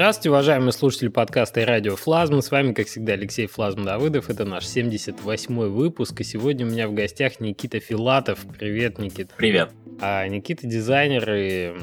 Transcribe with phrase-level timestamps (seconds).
[0.00, 2.40] Здравствуйте, уважаемые слушатели подкаста и радио Флазма.
[2.40, 4.30] С вами, как всегда, Алексей Флазм Давыдов.
[4.30, 6.18] Это наш 78-й выпуск.
[6.22, 8.38] И сегодня у меня в гостях Никита Филатов.
[8.58, 9.34] Привет, Никита.
[9.36, 9.72] Привет.
[10.00, 11.74] А Никита дизайнер и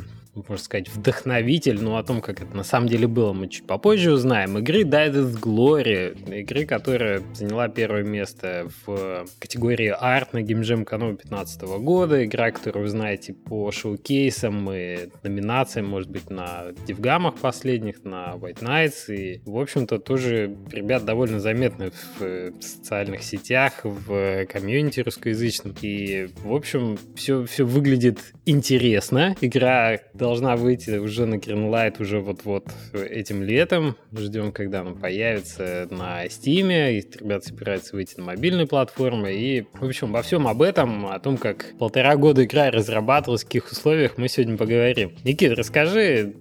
[0.48, 4.12] можно сказать, вдохновитель, но о том, как это на самом деле было, мы чуть попозже
[4.12, 4.58] узнаем.
[4.58, 10.86] Игры Died of Glory, игры, которая заняла первое место в категории Art на Game Jam
[10.86, 17.36] Canova 2015 года, игра, которую вы знаете по шоу-кейсам и номинациям, может быть, на Дивгамах
[17.36, 24.46] последних, на White Nights, и, в общем-то, тоже ребят довольно заметны в социальных сетях, в
[24.46, 29.36] комьюнити русскоязычном, и, в общем, все, все выглядит интересно.
[29.42, 29.98] Игра
[30.28, 33.96] должна выйти уже на Greenlight уже вот-вот этим летом.
[34.14, 36.98] Ждем, когда она появится на Steam.
[36.98, 39.34] И ребята собираются выйти на мобильные платформы.
[39.34, 43.46] И, в общем, во всем об этом, о том, как полтора года игра разрабатывалась, в
[43.46, 45.14] каких условиях, мы сегодня поговорим.
[45.24, 46.34] Никит, расскажи,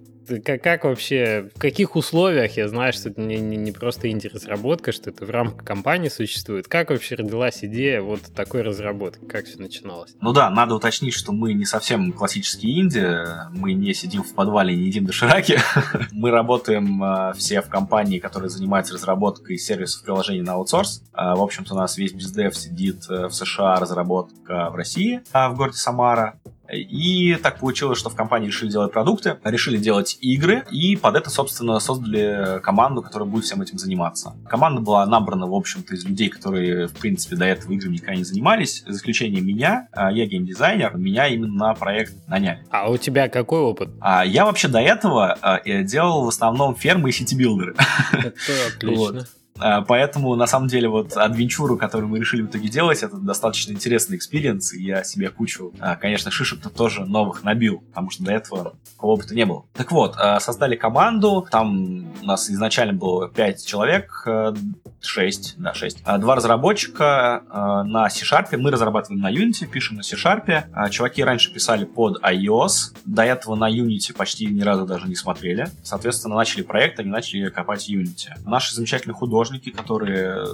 [0.45, 4.93] как, как вообще, в каких условиях, я знаю, что это не, не, не просто инди-разработка,
[4.93, 6.69] что это в рамках компании существует.
[6.69, 9.25] Как вообще родилась идея вот такой разработки?
[9.27, 10.15] Как все начиналось?
[10.21, 13.07] Ну да, надо уточнить, что мы не совсем классические инди,
[13.57, 15.59] мы не сидим в подвале и не едим дошираки.
[16.13, 21.03] мы работаем э, все в компании, которая занимается разработкой сервисов приложений на аутсорс.
[21.13, 25.23] Э, в общем-то, у нас весь biz dev сидит э, в США, разработка в России,
[25.33, 26.39] в городе Самара.
[26.73, 31.31] И так получилось, что в компании решили делать продукты, решили делать игры, и под это,
[31.31, 34.35] собственно, создали команду, которая будет всем этим заниматься.
[34.49, 38.25] Команда была набрана, в общем-то, из людей, которые, в принципе, до этого играми никогда не
[38.25, 39.89] занимались, за исключением меня.
[39.93, 42.65] А, я геймдизайнер, меня именно на проект наняли.
[42.71, 43.91] А у тебя какой опыт?
[44.01, 47.77] А, я вообще до этого а, делал в основном фермы и сити-билдеры.
[48.13, 49.21] Это отлично.
[49.21, 53.73] А, поэтому, на самом деле, вот адвенчуру, которую мы решили в итоге делать, это достаточно
[53.73, 58.33] интересный experience, и я себе кучу, а, конечно, шишек-то тоже новых набил, потому что до
[58.33, 59.65] этого опыта не было.
[59.75, 64.27] Так вот, а, создали команду, там у нас изначально было 5 человек,
[65.01, 66.03] 6, да, 6.
[66.19, 67.43] Два разработчика
[67.85, 70.91] на C-Sharp, мы разрабатываем на Unity, пишем на C-Sharp.
[70.91, 75.69] Чуваки раньше писали под iOS, до этого на Unity почти ни разу даже не смотрели.
[75.85, 78.31] Соответственно, начали проект, они начали копать Unity.
[78.45, 80.45] Наши замечательные художники художники, которые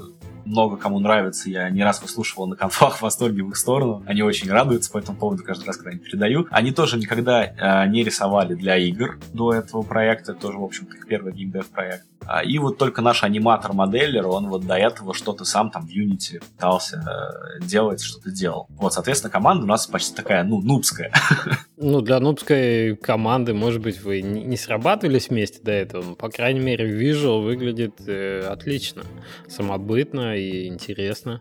[0.45, 1.49] много кому нравятся.
[1.49, 4.03] Я не раз выслушивал на конфах восторге в их сторону.
[4.07, 6.47] Они очень радуются по этому поводу каждый раз, когда они передаю.
[6.51, 10.35] Они тоже никогда э, не рисовали для игр до этого проекта.
[10.35, 12.05] Тоже, в общем-то, их первый геймдев проект.
[12.27, 16.41] А, и вот только наш аниматор-моделлер, он вот до этого что-то сам там в Unity
[16.41, 18.67] пытался э, делать, что-то делал.
[18.71, 21.13] Вот, соответственно, команда у нас почти такая, ну, нубская.
[21.85, 26.61] Ну, для нубской команды, может быть, вы не срабатывались вместе до этого, но, по крайней
[26.61, 28.82] мере, визуал выглядит э, отлично,
[29.49, 31.41] самобытно и интересно.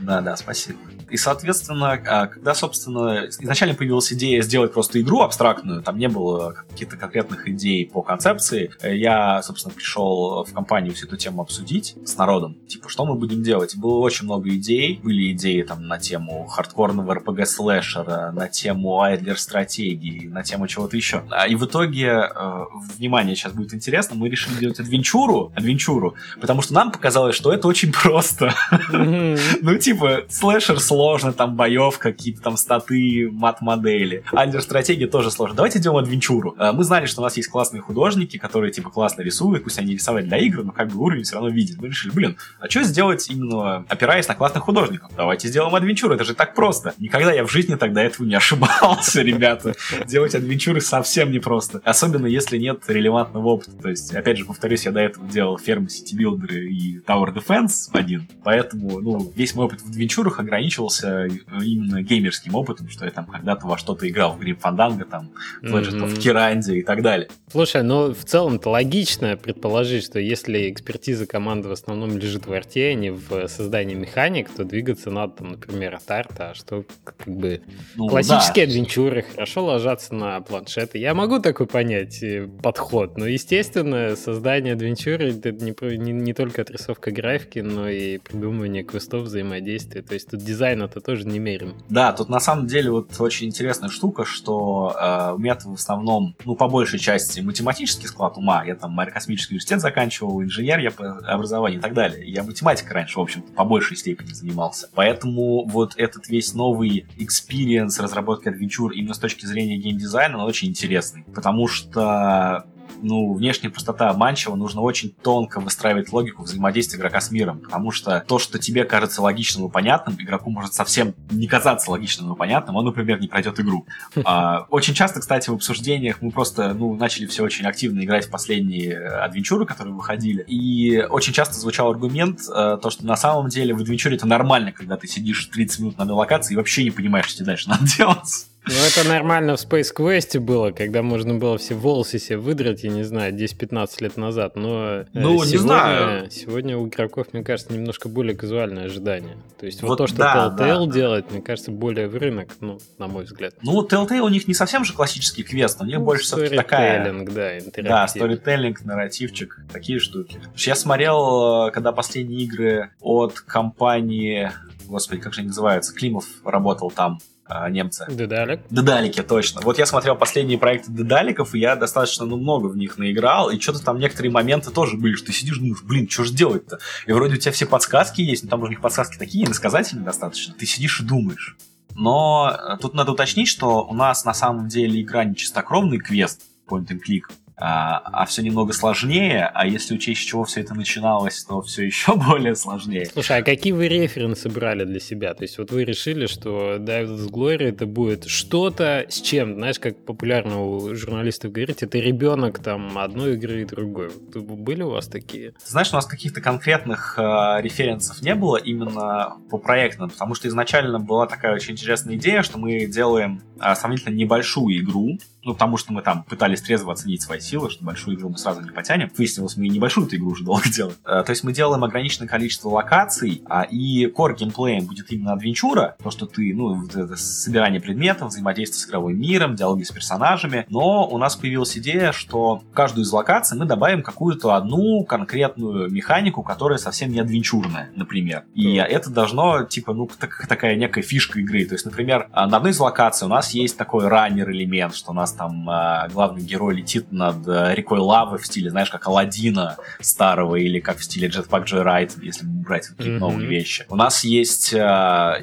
[0.00, 0.78] Да, да, спасибо.
[1.10, 6.54] И, соответственно, а, когда, собственно, изначально появилась идея сделать просто игру абстрактную, там не было
[6.70, 12.16] каких-то конкретных идей по концепции, я, собственно, пришел в компанию всю эту тему обсудить с
[12.16, 12.56] народом.
[12.68, 13.76] Типа, что мы будем делать?
[13.76, 15.00] Было очень много идей.
[15.02, 21.24] Были идеи там на тему хардкорного RPG-слэшера, на тему айдлер-стратегии, на тему чего-то еще.
[21.30, 22.64] А, и в итоге, э,
[22.96, 27.66] внимание, сейчас будет интересно, мы решили делать адвенчуру, адвенчуру, потому что нам показалось, что это
[27.66, 28.54] очень просто.
[29.62, 29.89] Ну, типа,
[30.28, 34.24] слэшер сложно, там боевка, какие-то там статы, мат-модели.
[34.32, 35.56] Альдер-стратегия тоже сложно.
[35.56, 36.54] Давайте делаем адвенчуру.
[36.58, 39.94] Э, мы знали, что у нас есть классные художники, которые, типа, классно рисуют, пусть они
[39.94, 41.78] рисовать для игр, но как бы уровень все равно видит.
[41.80, 45.10] Мы решили, блин, а что сделать именно опираясь на классных художников?
[45.16, 46.94] Давайте сделаем адвенчуру, это же так просто.
[46.98, 49.74] Никогда я в жизни тогда этого не ошибался, ребята.
[50.06, 51.80] Делать адвенчуры совсем непросто.
[51.84, 53.72] Особенно если нет релевантного опыта.
[53.72, 58.28] То есть, опять же, повторюсь, я до этого делал фермы, сити-билдеры и Tower Defense один.
[58.44, 63.66] Поэтому, ну, весь мой опыт в адвенчурах ограничивался именно геймерским опытом, что я там когда-то
[63.66, 65.30] во что-то играл в Grim Fandango, там,
[65.62, 66.04] в Legend mm-hmm.
[66.04, 67.28] of Kyrandia и так далее.
[67.50, 72.90] Слушай, ну в целом-то логично предположить, что если экспертиза команды в основном лежит в арте,
[72.90, 77.26] а не в создании механик, то двигаться надо, там, например, от арта, а что как
[77.26, 77.62] бы
[77.96, 78.72] ну, классические да.
[78.72, 80.98] адвенчуры хорошо ложатся на планшеты.
[80.98, 86.62] Я могу такой понять э, подход, но, естественно, создание адвенчуры это не, не, не только
[86.62, 89.69] отрисовка графики, но и придумывание квестов, взаимодействия.
[89.78, 91.74] То есть тут дизайн это тоже немерено.
[91.88, 96.34] Да, тут на самом деле вот очень интересная штука, что э, у меня в основном,
[96.44, 98.64] ну, по большей части математический склад ума.
[98.64, 102.28] Я там аэрокосмический университет заканчивал, инженер я по образованию и так далее.
[102.30, 104.88] Я математикой раньше, в общем-то, по большей степени занимался.
[104.94, 110.68] Поэтому вот этот весь новый experience разработки адвенчур именно с точки зрения геймдизайна, он очень
[110.68, 111.24] интересный.
[111.34, 112.66] Потому что
[113.02, 118.24] ну, внешняя простота обманчива, нужно очень тонко выстраивать логику взаимодействия игрока с миром, потому что
[118.26, 122.76] то, что тебе кажется логичным и понятным, игроку может совсем не казаться логичным и понятным,
[122.76, 123.86] он, например, не пройдет игру.
[124.22, 128.30] А, очень часто, кстати, в обсуждениях мы просто, ну, начали все очень активно играть в
[128.30, 133.74] последние адвенчуры, которые выходили, и очень часто звучал аргумент, э, то, что на самом деле
[133.74, 136.90] в адвенчуре это нормально, когда ты сидишь 30 минут на одной локации и вообще не
[136.90, 138.46] понимаешь, что тебе дальше надо делать.
[138.66, 142.90] Ну, это нормально в Space Quest было, когда можно было все волосы себе выдрать, я
[142.90, 144.56] не знаю, 10-15 лет назад.
[144.56, 146.30] Но ну, сегодня, не знаю.
[146.30, 149.38] сегодня у игроков, мне кажется, немножко более казуальное ожидание.
[149.58, 150.92] То есть вот, вот то, что да, Telltale да.
[150.92, 153.54] делает, мне кажется, более в рынок, ну, на мой взгляд.
[153.62, 156.98] Ну, Telltale у них не совсем же классический квест, у них ну, больше все-таки такая...
[157.32, 160.38] да, Да, сторителлинг, нарративчик, такие штуки.
[160.56, 164.50] Я смотрел, э, когда последние игры от компании
[164.90, 167.20] господи, как же они называются, Климов работал там,
[167.50, 168.06] а, немцы.
[168.08, 168.60] Дедалик?
[168.70, 169.60] Дедалики, точно.
[169.62, 173.58] Вот я смотрел последние проекты Дедаликов, и я достаточно ну, много в них наиграл, и
[173.58, 176.78] что-то там некоторые моменты тоже были, что ты сидишь думаешь, блин, что же делать-то?
[177.06, 180.54] И вроде у тебя все подсказки есть, но там у них подсказки такие иносказательные достаточно.
[180.54, 181.56] Ты сидишь и думаешь.
[181.96, 186.42] Но э, тут надо уточнить, что у нас на самом деле игра не чистокровный квест,
[186.68, 187.22] point and click,
[187.60, 191.84] а, а все немного сложнее, а если учесть, с чего все это начиналось, то все
[191.84, 193.06] еще более сложнее.
[193.06, 195.34] Слушай, а какие вы референсы брали для себя?
[195.34, 200.04] То есть вот вы решили, что David's Glory это будет что-то с чем, знаешь, как
[200.04, 204.10] популярно у журналистов говорить, это ребенок там одной игры и другой.
[204.34, 205.54] Были у вас такие?
[205.70, 207.22] знаешь, у нас каких-то конкретных э,
[207.62, 212.58] референсов не было именно по проектам, потому что изначально была такая очень интересная идея, что
[212.58, 217.40] мы делаем э, сравнительно небольшую игру, ну, потому что мы там пытались трезво оценить свои
[217.50, 219.10] силы, что большую игру мы сразу не потянем.
[219.16, 220.96] Выяснилось, мы и небольшую эту игру уже долго делаем.
[221.04, 225.96] Э, то есть мы делаем ограниченное количество локаций, а, и core геймплеем будет именно адвенчура,
[226.02, 230.66] то, что ты, ну, это собирание предметов, взаимодействие с игровым миром, диалоги с персонажами.
[230.68, 235.90] Но у нас появилась идея, что в каждую из локаций мы добавим какую-то одну конкретную
[235.90, 238.44] механику, которая совсем не адвенчурная, например.
[238.54, 238.84] И mm.
[238.84, 241.64] это должно, типа, ну, так, такая некая фишка игры.
[241.64, 245.14] То есть, например, а, на одной из локаций у нас есть такой раннер-элемент, что у
[245.14, 249.76] нас там э, главный герой летит над э, рекой лавы в стиле, знаешь, как Алладина
[250.00, 253.18] старого или как в стиле Jetpack Joyride, если брать какие-то mm-hmm.
[253.18, 253.86] новые вещи.
[253.88, 254.80] У нас есть э,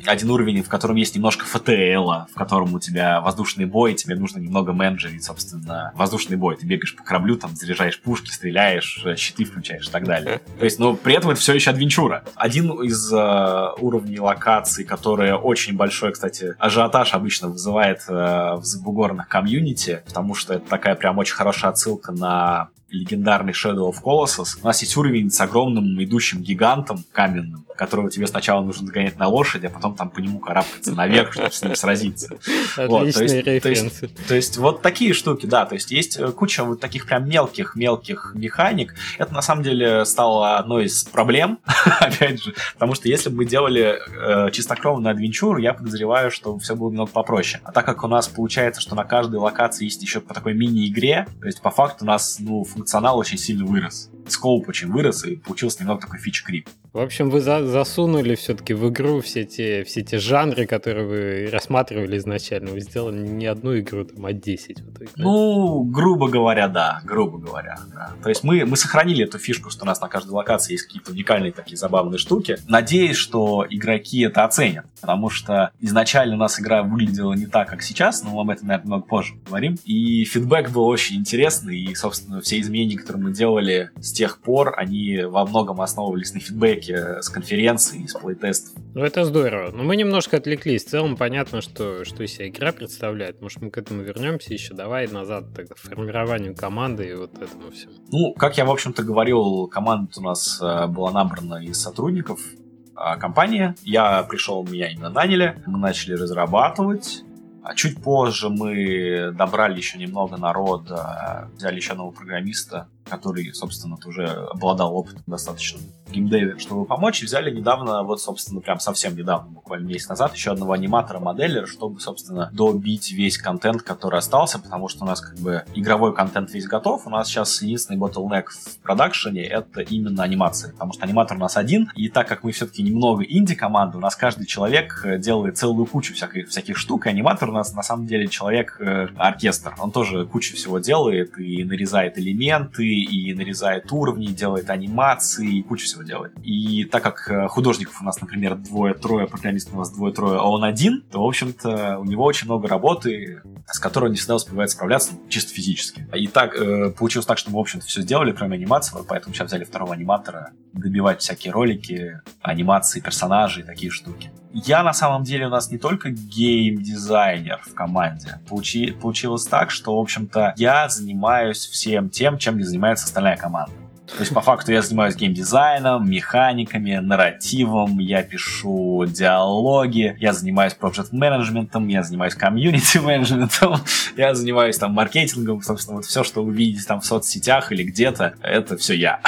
[0.06, 4.40] один уровень, в котором есть немножко ФТЛ, в котором у тебя воздушный бой, тебе нужно
[4.40, 6.58] немного менеджерить, собственно, воздушный бой.
[6.58, 10.42] Ты бегаешь по кораблю, там заряжаешь пушки, стреляешь, э, щиты включаешь и так далее.
[10.60, 12.24] То есть, но при этом это все еще адвенчура.
[12.36, 19.28] Один из э, уровней локаций, которые очень большой, кстати, ажиотаж обычно вызывает э, в забугорных
[19.28, 24.60] комьюнити, потому что это такая прям очень хорошая отсылка на легендарный Shadow of Colossus.
[24.62, 29.28] У нас есть уровень с огромным идущим гигантом каменным, которого тебе сначала нужно догонять на
[29.28, 32.38] лошади, а потом там по нему карабкаться наверх, чтобы с ним сразиться.
[32.78, 36.32] Вот, то, есть, то, есть, то есть вот такие штуки, да, то есть есть э,
[36.32, 38.96] куча вот таких прям мелких-мелких механик.
[39.18, 41.60] Это на самом деле стало одной из проблем,
[42.00, 44.00] опять же, потому что если бы мы делали
[44.48, 47.62] э, чистокровную адвенчуру, я подозреваю, что все было немного попроще.
[47.64, 51.28] А так как у нас получается, что на каждой локации есть еще по такой мини-игре,
[51.40, 55.36] то есть по факту у нас ну, функционал очень сильно вырос скоуп очень вырос, и
[55.36, 56.68] получился немного такой фича-крип.
[56.94, 61.50] В общем, вы за засунули все-таки в игру все те, все те жанры, которые вы
[61.52, 62.72] рассматривали изначально.
[62.72, 64.80] Вы сделали не одну игру, там, а 10.
[64.80, 67.02] В ну, грубо говоря, да.
[67.04, 68.14] Грубо говоря, да.
[68.24, 71.12] То есть мы, мы сохранили эту фишку, что у нас на каждой локации есть какие-то
[71.12, 72.58] уникальные такие забавные штуки.
[72.68, 74.86] Надеюсь, что игроки это оценят.
[75.02, 78.68] Потому что изначально у нас игра выглядела не так, как сейчас, но мы об этом,
[78.68, 79.78] наверное, много позже поговорим.
[79.86, 84.74] И фидбэк был очень интересный, и, собственно, все изменения, которые мы делали с тех пор
[84.78, 88.82] они во многом основывались на фидбэке с конференции, с плейтестов.
[88.94, 89.72] Ну, это здорово.
[89.72, 90.86] Но мы немножко отвлеклись.
[90.86, 93.42] В целом понятно, что, что из себя игра представляет.
[93.42, 94.74] Может, мы к этому вернемся еще.
[94.74, 97.94] Давай назад тогда к формированию команды и вот этому всему.
[98.12, 103.20] Ну, как я, в общем-то, говорил, команда у нас э, была набрана из сотрудников э,
[103.20, 103.76] компании.
[103.84, 105.62] Я пришел, меня именно наняли.
[105.66, 107.24] Мы начали разрабатывать.
[107.68, 114.26] А чуть позже мы добрали еще немного народа, взяли еще нового программиста, который, собственно, уже
[114.26, 117.22] обладал опытом достаточно в геймдеве, чтобы помочь.
[117.22, 122.00] И взяли недавно, вот, собственно, прям совсем недавно, буквально месяц назад, еще одного аниматора-моделлера, чтобы,
[122.00, 126.68] собственно, добить весь контент, который остался, потому что у нас как бы игровой контент весь
[126.68, 127.08] готов.
[127.08, 131.58] У нас сейчас единственный bottleneck в продакшене— это именно анимация, потому что аниматор у нас
[131.58, 135.86] один, и так как мы все-таки немного инди-команды, у нас каждый человек э, делает целую
[135.86, 139.74] кучу всяких, всяких штук, и аниматор у нас на самом деле человек-оркестр.
[139.78, 145.64] Э, Он тоже кучу всего делает и нарезает элементы, и нарезает уровни, делает анимации, и
[145.64, 146.34] кучу всего делает.
[146.44, 150.64] И так как э, художников у нас, например, двое-трое, программистов у нас двое-трое, а он
[150.64, 154.72] один, то, в общем-то, у него очень много работы, с которой он не всегда успевает
[154.72, 156.08] справляться ну, чисто физически.
[156.14, 159.48] И так э, получилось так, что мы, в общем-то, все сделали, кроме анимации, поэтому сейчас
[159.48, 164.32] взяли второго аниматора добивать всякие ролики, анимации персонажей, такие штуки.
[164.54, 168.40] Я на самом деле у нас не только гейм-дизайнер в команде.
[168.48, 173.74] Получи, получилось так, что, в общем-то, я занимаюсь всем тем, чем не занимается остальная команда.
[174.08, 181.12] То есть, по факту, я занимаюсь геймдизайном, механиками, нарративом, я пишу диалоги, я занимаюсь проект
[181.12, 183.76] менеджментом я занимаюсь комьюнити менеджментом
[184.16, 188.36] я занимаюсь там маркетингом, собственно, вот все, что вы видите там в соцсетях или где-то,
[188.42, 189.20] это все я.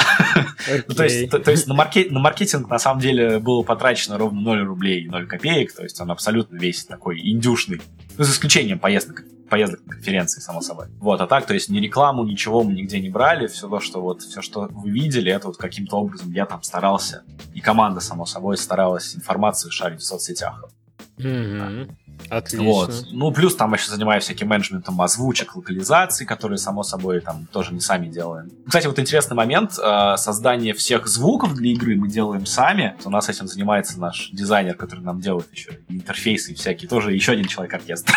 [0.66, 0.84] Okay.
[0.88, 4.16] ну, то есть, то, то есть на, маркет, на маркетинг на самом деле было потрачено
[4.16, 7.82] ровно 0 рублей 0 копеек, то есть он абсолютно весь такой индюшный,
[8.16, 10.86] ну, за исключением поездок поездок на конференции, само собой.
[10.98, 14.00] Вот, а так, то есть ни рекламу, ничего мы нигде не брали, все то, что
[14.00, 18.24] вот, все, что вы видели, это вот каким-то образом я там старался, и команда, само
[18.24, 20.64] собой, старалась информацию шарить в соцсетях.
[21.18, 21.90] Mm-hmm.
[22.28, 22.64] Отлично.
[22.64, 23.04] Вот.
[23.12, 27.80] Ну, плюс там еще занимаюсь всяким менеджментом озвучек, локализаций, которые, само собой, там тоже не
[27.80, 28.50] сами делаем.
[28.66, 29.78] Кстати, вот интересный момент.
[29.82, 32.96] Э, создание всех звуков для игры мы делаем сами.
[33.04, 36.88] У нас этим занимается наш дизайнер, который нам делает еще интерфейсы всякие.
[36.88, 38.14] Тоже еще один человек-оркестр.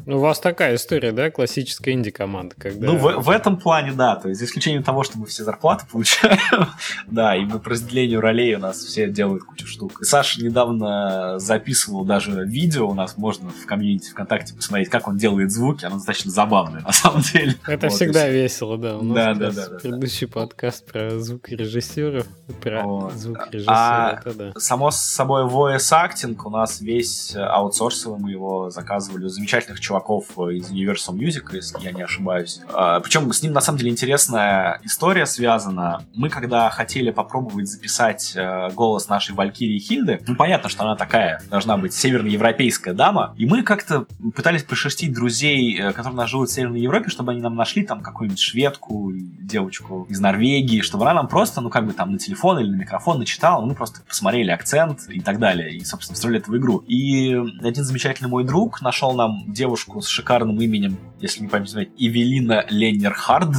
[0.06, 1.30] Ну, у вас такая история, да?
[1.30, 2.54] Классическая инди-команда.
[2.58, 2.86] Когда...
[2.86, 4.16] Ну, в, в этом плане, да.
[4.16, 6.38] То есть, за исключением того, что мы все зарплаты получаем,
[7.06, 10.00] да, и по разделению ролей у нас все делают кучу штук.
[10.00, 15.08] И Саша недавно записывал даже видео, у нас можно можно в комьюнити ВКонтакте посмотреть, как
[15.08, 17.56] он делает звуки, оно достаточно забавное, на самом деле.
[17.66, 18.32] Это вот, всегда и...
[18.32, 18.98] весело, да.
[18.98, 20.32] У нас да, да, да, предыдущий да.
[20.32, 22.26] подкаст про звукорежиссеров,
[22.60, 23.12] про вот.
[23.14, 24.52] звукорежиссера, а это да.
[24.58, 30.70] Само собой voice acting у нас весь аутсорсовый, мы его заказывали у замечательных чуваков из
[30.70, 32.60] Universal Music, если я не ошибаюсь.
[32.72, 36.04] А, причем с ним на самом деле интересная история связана.
[36.14, 41.42] Мы когда хотели попробовать записать э, голос нашей Валькирии Хильды, ну понятно, что она такая
[41.50, 46.52] должна быть северноевропейская дама, и мы как-то пытались прошерстить друзей, э, которые нас живут в
[46.52, 51.28] Северной Европе, чтобы они нам нашли там какую-нибудь шведку, девочку из Норвегии, чтобы она нам
[51.28, 55.08] просто, ну, как бы там на телефон или на микрофон начитала, мы просто посмотрели акцент
[55.08, 56.78] и так далее, и, собственно, встроили это в игру.
[56.86, 62.64] И один замечательный мой друг нашел нам девушку с шикарным именем, если не память, Эвелина
[62.68, 63.54] Леннерхард,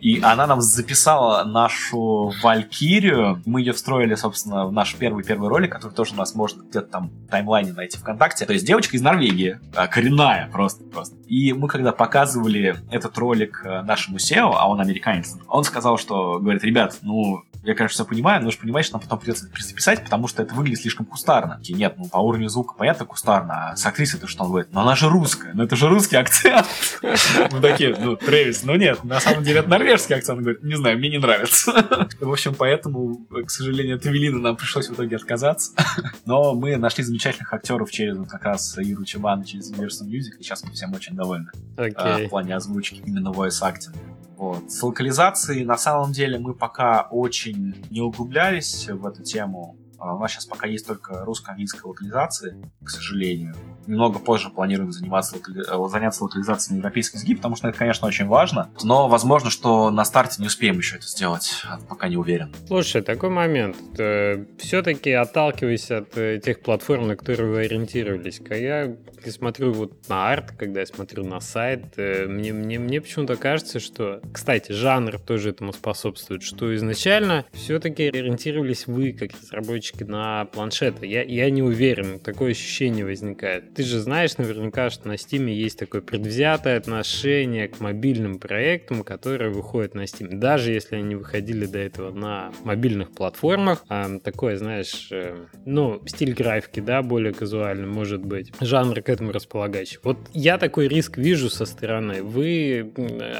[0.00, 3.42] и она нам записала нашу Валькирию.
[3.46, 7.08] Мы ее встроили, собственно, в наш первый-первый ролик, который тоже у нас можно где-то там
[7.08, 8.46] в таймлайне найти ВКонтакте.
[8.46, 11.16] То есть девочка из Норвегии, а, коренная просто, просто.
[11.26, 16.38] И мы когда показывали этот ролик э, нашему SEO, а он американец, он сказал, что,
[16.38, 20.28] говорит, ребят, ну, я, конечно, все понимаю, но уж понимаешь, нам потом придется это потому
[20.28, 21.60] что это выглядит слишком кустарно.
[21.62, 24.68] И нет, ну, по уровню звука понятно кустарно, а с актрисой то что он говорит?
[24.72, 26.66] Ну, она же русская, ну, это же русский акцент.
[27.02, 30.38] Мы такие, ну, Трэвис, ну, нет, на самом деле это норвежский акцент.
[30.38, 31.72] Он говорит, не знаю, мне не нравится.
[32.20, 35.72] В общем, поэтому, к сожалению, от Эвелины нам пришлось в итоге отказаться.
[36.26, 40.42] Но мы нашли замечательных актеров через вот как раз Иру Чабан, через Universal Music, и
[40.42, 41.50] сейчас мы всем очень довольны.
[41.76, 42.26] Okay.
[42.26, 43.96] в плане озвучки, именно voice acting.
[44.36, 44.70] Вот.
[44.70, 49.76] С локализацией, на самом деле, мы пока очень не углублялись в эту тему.
[49.98, 53.54] А у нас сейчас пока есть только русско-английская локализация, к сожалению
[53.86, 58.26] немного позже планируем заниматься, э, заняться локализацией на европейский сгиб, потому что это, конечно, очень
[58.26, 58.70] важно.
[58.82, 62.52] Но возможно, что на старте не успеем еще это сделать, а пока не уверен.
[62.66, 63.76] Слушай, такой момент.
[63.98, 68.96] Э, Все-таки отталкиваясь от э, тех платформ, на которые вы ориентировались, когда я
[69.30, 74.20] смотрю вот на арт, когда я смотрю на сайт, мне, мне, мне почему-то кажется, что,
[74.32, 81.06] кстати, жанр тоже этому способствует, что изначально все-таки ориентировались вы, как разработчики, на планшеты.
[81.06, 85.78] Я, я не уверен, такое ощущение возникает ты же знаешь наверняка, что на Steam есть
[85.78, 90.36] такое предвзятое отношение к мобильным проектам, которые выходят на Steam.
[90.36, 96.34] Даже если они выходили до этого на мобильных платформах, а, такое, знаешь, э, ну, стиль
[96.34, 99.98] графики, да, более казуальный, может быть, жанр к этому располагающий.
[100.02, 102.22] Вот я такой риск вижу со стороны.
[102.22, 102.92] Вы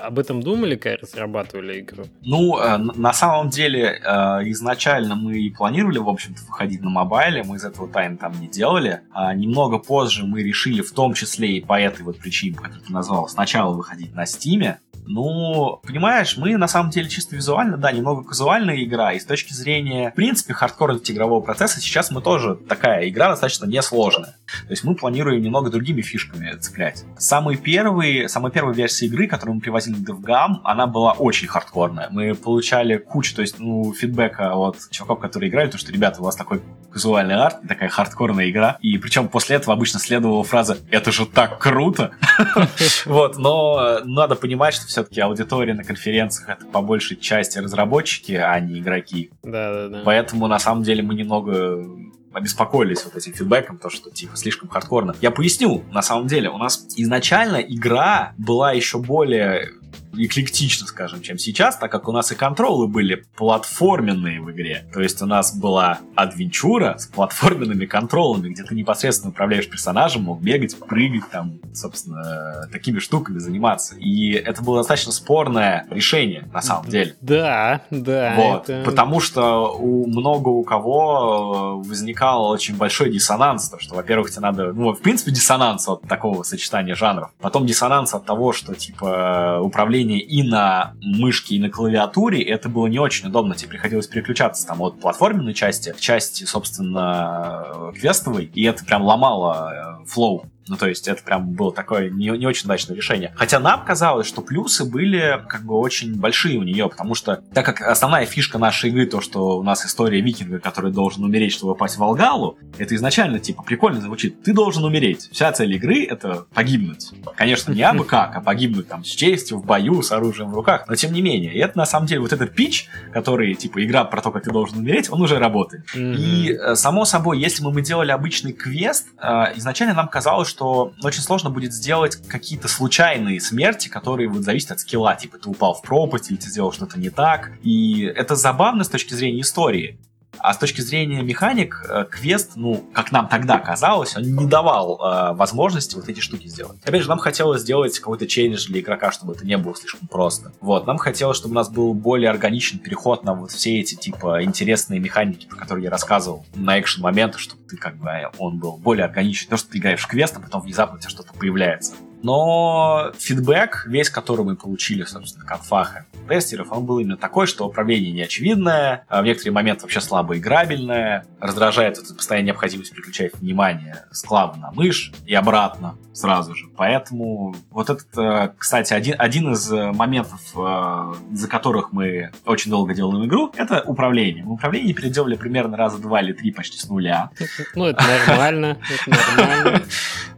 [0.02, 2.04] об этом думали, когда разрабатывали игру?
[2.22, 4.10] Ну, э, на самом деле, э,
[4.50, 8.48] изначально мы и планировали, в общем-то, выходить на мобайле, мы из этого тайны там не
[8.48, 9.00] делали.
[9.12, 12.92] А немного позже мы решили в том числе и по этой вот причине, которую ты
[12.92, 18.24] назвал, сначала выходить на Стиме, ну, понимаешь, мы на самом деле чисто визуально, да, немного
[18.24, 23.08] казуальная игра, и с точки зрения, в принципе, хардкорности игрового процесса сейчас мы тоже такая
[23.08, 24.36] игра достаточно несложная.
[24.46, 27.04] То есть мы планируем немного другими фишками цеплять.
[27.18, 32.08] Самый первый, самая первая версия игры, которую мы привозили в DevGam, она была очень хардкорная.
[32.10, 36.24] Мы получали кучу, то есть, ну, фидбэка от чуваков, которые играли, то что, ребята, у
[36.24, 36.62] вас такой
[36.94, 38.78] казуальный арт, такая хардкорная игра.
[38.80, 42.12] И причем после этого обычно следовала фраза «Это же так круто!»
[43.06, 48.58] Вот, но надо понимать, что все-таки аудитория на конференциях это по большей части разработчики, а
[48.60, 49.30] не игроки.
[49.42, 50.02] Да, да, да.
[50.04, 51.84] Поэтому на самом деле мы немного
[52.32, 55.16] обеспокоились вот этим фидбэком, то, что типа слишком хардкорно.
[55.20, 59.68] Я поясню, на самом деле, у нас изначально игра была еще более
[60.16, 64.86] эклектично, скажем, чем сейчас, так как у нас и контролы были платформенные в игре.
[64.92, 70.40] То есть у нас была адвенчура с платформенными контролами, где ты непосредственно управляешь персонажем, мог
[70.40, 73.96] бегать, прыгать, там, собственно, такими штуками заниматься.
[73.96, 77.16] И это было достаточно спорное решение, на самом деле.
[77.20, 78.34] Да, да.
[78.36, 78.84] Вот, это...
[78.84, 84.42] потому что у много у кого э, возникал очень большой диссонанс, то, что, во-первых, тебе
[84.42, 87.30] надо, ну, в принципе, диссонанс от такого сочетания жанров.
[87.40, 92.68] Потом диссонанс от того, что, типа, управление управление и на мышке, и на клавиатуре, это
[92.68, 93.54] было не очень удобно.
[93.54, 100.00] Тебе приходилось переключаться там от платформенной части к части, собственно, квестовой, и это прям ломало
[100.02, 103.32] э, флоу ну, то есть это прям было такое не, не очень удачное решение.
[103.36, 107.64] Хотя нам казалось, что плюсы были как бы очень большие у нее, потому что, так
[107.66, 111.74] как основная фишка нашей игры, то, что у нас история викинга, который должен умереть, чтобы
[111.74, 114.42] попасть в Волгалу, это изначально, типа, прикольно звучит.
[114.42, 115.28] Ты должен умереть.
[115.32, 117.10] Вся цель игры— это погибнуть.
[117.36, 120.86] Конечно, не абы как, а погибнуть там с честью, в бою, с оружием в руках,
[120.88, 121.54] но тем не менее.
[121.54, 124.50] И это, на самом деле, вот этот пич, который, типа, игра про то, как ты
[124.50, 125.84] должен умереть, он уже работает.
[125.94, 130.92] И, э, само собой, если бы мы делали обычный квест, э, изначально нам казалось, что
[131.02, 135.16] очень сложно будет сделать какие-то случайные смерти, которые вот зависят от скилла.
[135.16, 137.50] Типа ты упал в пропасть или ты сделал что-то не так.
[137.64, 139.98] И это забавно с точки зрения истории.
[140.38, 145.00] А с точки зрения механик, э, квест, ну, как нам тогда казалось, он не давал
[145.00, 146.78] э, возможности вот эти штуки сделать.
[146.84, 150.52] Опять же, нам хотелось сделать какой-то челлендж для игрока, чтобы это не было слишком просто.
[150.60, 154.42] Вот, нам хотелось, чтобы у нас был более органичный переход на вот все эти, типа,
[154.44, 158.76] интересные механики, про которые я рассказывал, на экшен моменты, чтобы ты, как бы, он был
[158.76, 159.50] более органичный.
[159.50, 161.94] То, что ты играешь в квест, а потом внезапно у тебя что-то появляется.
[162.24, 167.66] Но фидбэк, весь который мы получили, собственно, от фаха тестеров, он был именно такой, что
[167.66, 174.06] управление неочевидное, а в некоторые моменты вообще слабо играбельное, раздражает эта постоянная необходимость переключать внимание
[174.10, 176.66] с клава на мышь и обратно сразу же.
[176.74, 182.94] Поэтому вот этот, э, кстати, один, один из моментов, э, за которых мы очень долго
[182.94, 184.44] делаем игру, это управление.
[184.44, 187.30] Мы управление переделали примерно раза два или три почти с нуля.
[187.74, 189.82] Ну, это нормально, это нормально.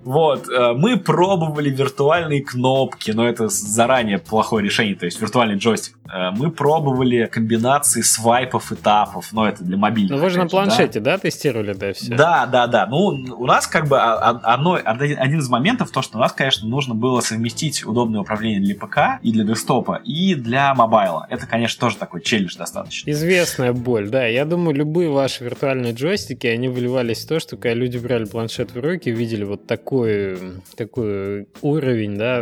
[0.07, 5.97] Вот, э, мы пробовали виртуальные кнопки, но это заранее плохое решение, то есть виртуальный джойстик.
[6.13, 10.13] Э, мы пробовали комбинации свайпов и тапов, но это для мобильных.
[10.13, 12.15] Ну вы же на планшете, да, да тестировали, да, все?
[12.15, 12.87] Да, да, да.
[12.87, 16.95] Ну, у нас как бы одно, один из моментов, то, что у нас, конечно, нужно
[16.95, 21.27] было совместить удобное управление для ПК и для десктопа, и для мобайла.
[21.31, 23.11] Это, конечно, тоже такой челлендж достаточно.
[23.11, 24.27] Известная боль, да.
[24.27, 28.73] Я думаю, любые ваши виртуальные джойстики, они выливались в то, что когда люди брали планшет
[28.73, 30.39] в руки, видели вот такой такой,
[30.77, 32.41] такой уровень, да,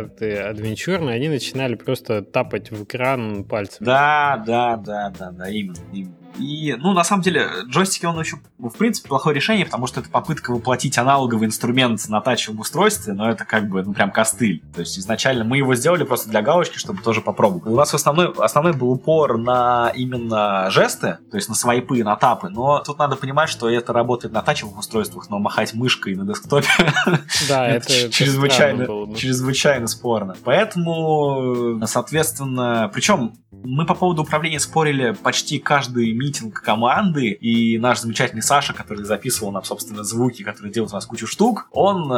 [0.49, 3.85] адвенчурный, они начинали просто тапать в экран пальцем.
[3.85, 6.24] Да, да, да, да, да, именно, именно.
[6.37, 10.09] И, ну, на самом деле, джойстики, он еще, в принципе, плохое решение, потому что это
[10.09, 14.63] попытка воплотить аналоговый инструмент на тачевом устройстве, но это как бы, ну, прям костыль.
[14.73, 17.65] То есть изначально мы его сделали просто для галочки, чтобы тоже попробовать.
[17.67, 22.49] У нас основной, основной был упор на именно жесты, то есть на свайпы, на тапы,
[22.49, 26.67] но тут надо понимать, что это работает на тачевых устройствах, но махать мышкой на десктопе
[27.49, 30.35] да, это чрезвычайно, чрезвычайно спорно.
[30.43, 38.41] Поэтому, соответственно, причем мы по поводу управления спорили почти каждый митинг команды, и наш замечательный
[38.41, 42.15] Саша, который записывал нам, собственно, звуки, которые делают у нас кучу штук, он э,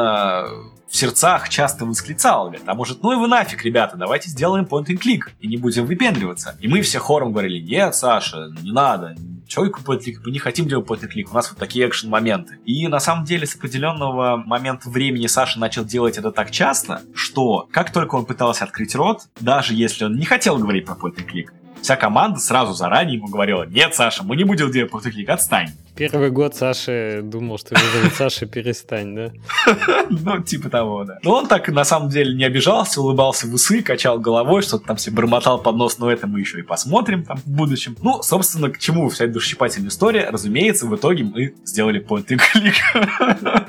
[0.88, 4.86] в сердцах часто восклицал, говорит, а может, ну и вы нафиг, ребята, давайте сделаем point
[4.86, 6.58] and click и не будем выпендриваться.
[6.62, 9.16] И мы все хором говорили, нет, Саша, не надо,
[9.48, 11.88] человеку point and click, мы не хотим делать point and click, у нас вот такие
[11.88, 12.60] экшен моменты.
[12.66, 17.68] И на самом деле с определенного момента времени Саша начал делать это так часто, что
[17.72, 21.28] как только он пытался открыть рот, даже если он не хотел говорить про point and
[21.30, 21.50] click,
[21.88, 25.70] вся команда сразу заранее ему говорила, нет, Саша, мы не будем делать point отстань.
[25.96, 29.32] Первый год Саша думал, что его зовут Саша, перестань, да?
[30.10, 31.20] Ну, типа того, да.
[31.24, 34.98] Но он так на самом деле не обижался, улыбался в усы, качал головой, что-то там
[34.98, 37.96] себе бормотал под нос, но это мы еще и посмотрим там в будущем.
[38.02, 40.30] Ну, собственно, к чему вся эта душесчипательная история?
[40.30, 43.67] Разумеется, в итоге мы сделали point and click.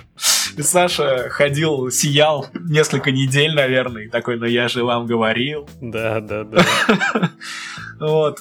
[0.58, 5.68] И Саша ходил, сиял несколько недель, наверное, и такой, ну я же вам говорил.
[5.80, 7.30] Да, да, да.
[8.00, 8.38] Вот.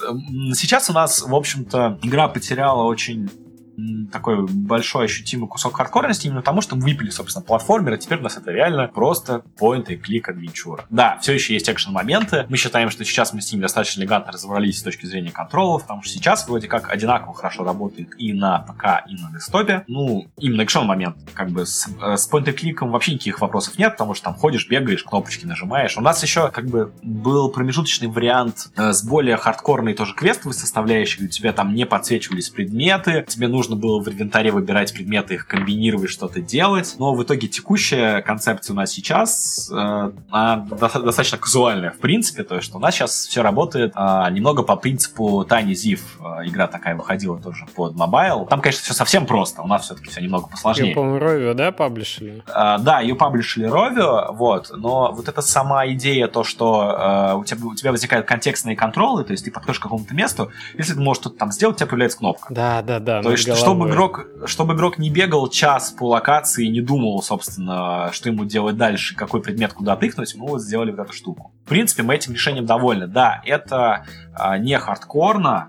[0.54, 3.28] Сейчас у нас, в общем-то, игра потеряла очень
[4.10, 8.22] такой большой ощутимый кусок хардкорности именно потому, что мы выпили, собственно, платформер, и теперь у
[8.22, 10.84] нас это реально просто point и клик адвенчура.
[10.90, 12.46] Да, все еще есть экшен-моменты.
[12.48, 16.02] Мы считаем, что сейчас мы с ними достаточно элегантно разобрались с точки зрения контролов, потому
[16.02, 19.84] что сейчас вроде как одинаково хорошо работает и на ПК, и на десктопе.
[19.86, 21.16] Ну, именно экшен-момент.
[21.34, 24.34] Как бы с, э, с point и кликом вообще никаких вопросов нет, потому что там
[24.34, 25.96] ходишь, бегаешь, кнопочки нажимаешь.
[25.96, 31.24] У нас еще как бы был промежуточный вариант э, с более хардкорной тоже квестовой составляющей,
[31.24, 36.10] у тебя там не подсвечивались предметы, тебе нужно было в инвентаре выбирать предметы, их комбинировать,
[36.10, 36.96] что-то делать.
[36.98, 40.12] Но в итоге текущая концепция у нас сейчас э,
[40.70, 44.76] достаточно казуальная, в принципе, то есть что у нас сейчас все работает э, немного по
[44.76, 46.00] принципу Tiny Thief.
[46.20, 48.46] Э, игра такая выходила тоже под mobile.
[48.46, 50.88] Там, конечно, все совсем просто, у нас все-таки все немного посложнее.
[50.88, 52.42] Ее, по-моему, Rovio, да, паблишили?
[52.46, 57.44] Э, да, ее паблишили Rovio, вот, но вот эта сама идея, то, что э, у,
[57.44, 61.00] тебя, у тебя возникают контекстные контролы, то есть ты подходишь к какому-то месту, если ты
[61.00, 62.52] можешь что-то там сделать, у тебя появляется кнопка.
[62.52, 63.22] Да, да, да.
[63.22, 63.57] То есть, головой.
[63.58, 68.44] Чтобы игрок, чтобы игрок не бегал час по локации и не думал, собственно, что ему
[68.44, 71.52] делать дальше, какой предмет куда тыкнуть, мы вот сделали вот эту штуку.
[71.64, 73.06] В принципе, мы этим решением довольны.
[73.06, 75.68] Да, это а, не хардкорно,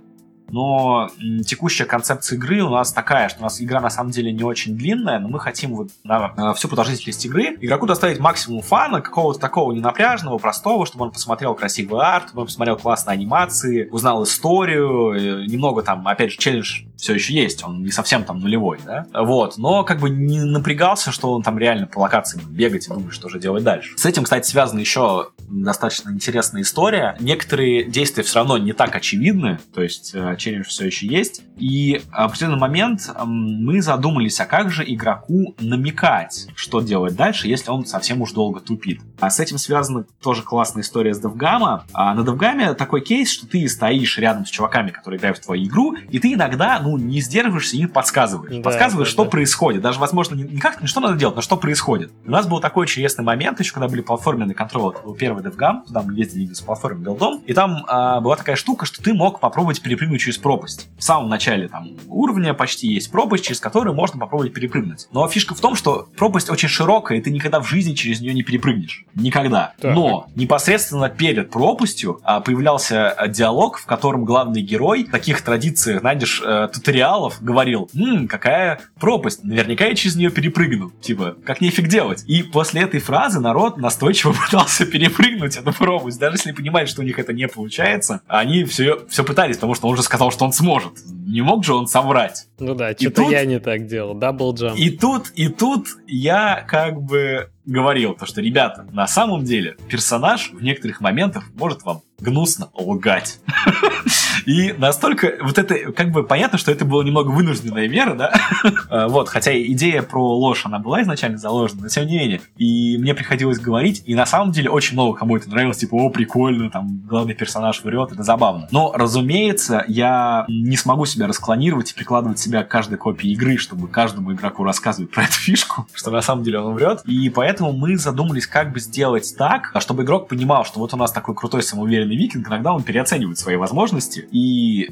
[0.52, 1.10] но
[1.46, 4.76] текущая концепция игры у нас такая, что у нас игра на самом деле не очень
[4.76, 9.40] длинная, но мы хотим вот на, на всю продолжительность игры игроку доставить максимум фана, какого-то
[9.40, 15.46] такого ненапряжного, простого, чтобы он посмотрел красивый арт, чтобы он посмотрел классные анимации, узнал историю,
[15.48, 19.58] немного там, опять же, челлендж все еще есть, он не совсем там нулевой, да, вот,
[19.58, 23.14] но как бы не напрягался, что он там реально по локации будет бегать и думать,
[23.14, 23.98] что же делать дальше.
[23.98, 27.16] С этим, кстати, связана еще достаточно интересная история.
[27.20, 31.44] Некоторые действия все равно не так очевидны, то есть э, челлендж все еще есть.
[31.58, 37.70] И в определенный момент мы задумались, а как же игроку намекать, что делать дальше, если
[37.70, 39.02] он совсем уж долго тупит.
[39.20, 41.86] А с этим связана тоже классная история с DevGAMM а.
[41.94, 45.46] А на DevGAMM е такой кейс, что ты стоишь рядом с чуваками, которые играют в
[45.46, 48.58] твою игру, и ты иногда, ну, не сдерживаешься и подсказываешь.
[48.58, 49.30] Да, подсказываешь, да, что да.
[49.30, 49.82] происходит.
[49.82, 52.12] Даже, возможно, не как, не что надо делать, но что происходит.
[52.26, 55.84] У нас был такой интересный момент, еще когда были платформенные контролы, это был первый DevGAMM,
[55.86, 59.40] туда мы ездили с платформенным билдом, и там а, была такая штука, что ты мог
[59.40, 60.88] попробовать перепрыгнуть через пропасть.
[60.98, 65.08] В самом начале там уровня почти есть пропасть, через которую можно попробовать перепрыгнуть.
[65.12, 68.34] Но фишка в том, что пропасть очень широкая, и ты никогда в жизни через нее
[68.34, 69.06] не перепрыгнешь.
[69.16, 69.74] Никогда.
[69.80, 69.96] Так.
[69.96, 76.02] Но непосредственно перед пропастью а, появлялся а, диалог, в котором главный герой в таких традициях,
[76.02, 80.92] знаешь, э, туториалов говорил, «Ммм, какая пропасть, наверняка я через нее перепрыгну.
[81.02, 82.24] Типа, как нефиг делать.
[82.28, 86.20] И после этой фразы народ настойчиво пытался перепрыгнуть эту пропасть.
[86.20, 89.88] Даже если понимают, что у них это не получается, они все, все пытались, потому что
[89.88, 90.94] он уже сказал, что он сможет.
[91.26, 92.48] Не мог же он соврать.
[92.60, 94.14] Ну да, что-то я не так делал.
[94.14, 94.78] Дабл джамп.
[94.78, 100.52] И тут, и тут я как бы говорил, то, что, ребята, на самом деле персонаж
[100.52, 103.40] в некоторых моментах может вам гнусно лгать.
[104.50, 108.34] И настолько, вот это, как бы понятно, что это была немного вынужденная мера, да?
[108.90, 112.42] А, вот, хотя идея про ложь, она была изначально заложена, но тем не менее.
[112.58, 116.10] И мне приходилось говорить, и на самом деле очень много кому это нравилось, типа, о,
[116.10, 118.68] прикольно, там, главный персонаж врет, это забавно.
[118.72, 123.88] Но, разумеется, я не смогу себя расклонировать и прикладывать себя к каждой копии игры, чтобы
[123.88, 127.02] каждому игроку рассказывать про эту фишку, что на самом деле он врет.
[127.06, 131.12] И поэтому мы задумались, как бы сделать так, чтобы игрок понимал, что вот у нас
[131.12, 134.28] такой крутой самоуверенный викинг, иногда он переоценивает свои возможности,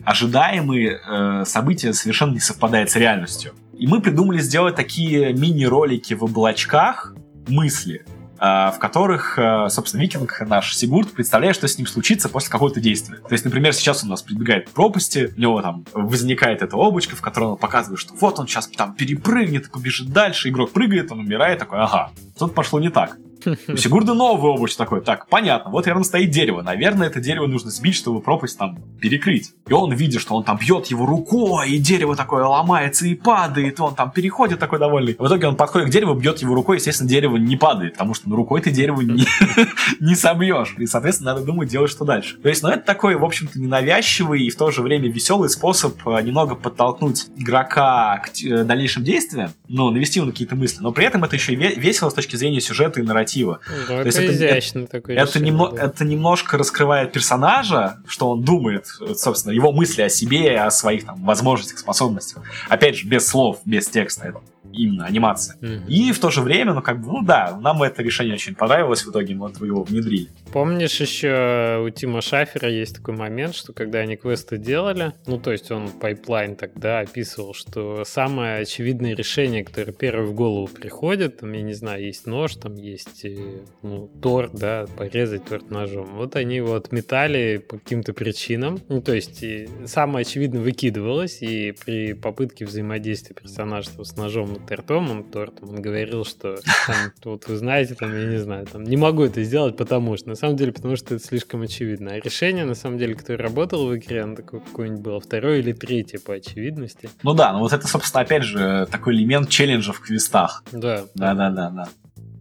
[0.06, 3.54] ожидаемые э, события совершенно не совпадают с реальностью.
[3.74, 7.14] И мы придумали сделать такие мини-ролики в облачках
[7.48, 8.06] мысли,
[8.40, 12.80] э, в которых, э, собственно, викинг наш Сигурд представляет, что с ним случится после какого-то
[12.80, 13.18] действия.
[13.18, 16.76] То есть, например, сейчас он у нас прибегает к пропасти, у него там возникает это
[16.76, 20.72] облачко, в котором он показывает, что вот он сейчас там перепрыгнет и побежит дальше, игрок
[20.72, 23.18] прыгает, он умирает, такой, ага, что-то пошло не так.
[23.68, 25.02] У Сигурда новый обруч такой.
[25.02, 25.72] Так, понятно.
[25.72, 26.62] Вот рядом стоит дерево.
[26.62, 29.54] Наверное, это дерево нужно сбить, чтобы пропасть там перекрыть.
[29.68, 33.80] И он видит, что он там бьет его рукой, и дерево такое ломается и падает,
[33.80, 35.16] и он там переходит такой довольный.
[35.18, 38.30] В итоге он подходит к дереву, бьет его рукой, естественно, дерево не падает, потому что
[38.30, 39.26] ну, рукой ты дерево не,
[40.00, 40.76] не собьешь.
[40.78, 42.38] И, соответственно, надо думать, делать что дальше.
[42.38, 45.96] То есть, ну, это такой, в общем-то, ненавязчивый и в то же время веселый способ
[46.08, 50.82] э, немного подтолкнуть игрока к э, дальнейшим действиям, ну, навести его на какие-то мысли.
[50.82, 53.60] Но при этом это еще и весело с точки зрения сюжета и нарратива нарратива.
[53.88, 58.44] Да, То это есть изящно это, такое это, немно, это немножко раскрывает персонажа, что он
[58.44, 58.86] думает,
[59.16, 62.44] собственно, его мысли о себе, о своих там, возможностях, способностях.
[62.70, 64.34] Опять же, без слов, без текста.
[64.78, 65.58] Именно анимация.
[65.62, 65.88] Мгм.
[65.88, 69.04] И в то же время, ну как бы, ну да, нам это решение очень понравилось,
[69.06, 70.30] в итоге мы его внедрили.
[70.52, 75.52] Помнишь еще у Тима Шафера есть такой момент, что когда они квесты делали, ну то
[75.52, 81.52] есть он pipeline тогда описывал, что самое очевидное решение, которое первое в голову приходит, там,
[81.54, 86.16] я не знаю, есть нож, там есть э, ну, торт, да, порезать торт ножом.
[86.16, 88.80] Вот они его отметали по каким-то причинам.
[88.90, 89.44] Ну то есть
[89.86, 95.82] самое очевидное выкидывалось, и при попытке взаимодействия персонажа с ножом и тортом, он тортом, он
[95.82, 99.78] говорил, что там, вот вы знаете, там, я не знаю, там, не могу это сделать,
[99.78, 102.12] потому что, на самом деле, потому что это слишком очевидно.
[102.12, 105.74] А решение, на самом деле, которое работало в игре, оно такое какое-нибудь было второе или
[105.74, 107.10] третье по очевидности.
[107.24, 110.64] Ну да, ну вот это, собственно, опять же, такой элемент челленджа в квестах.
[110.72, 111.06] Да.
[111.16, 111.90] Да-да-да-да.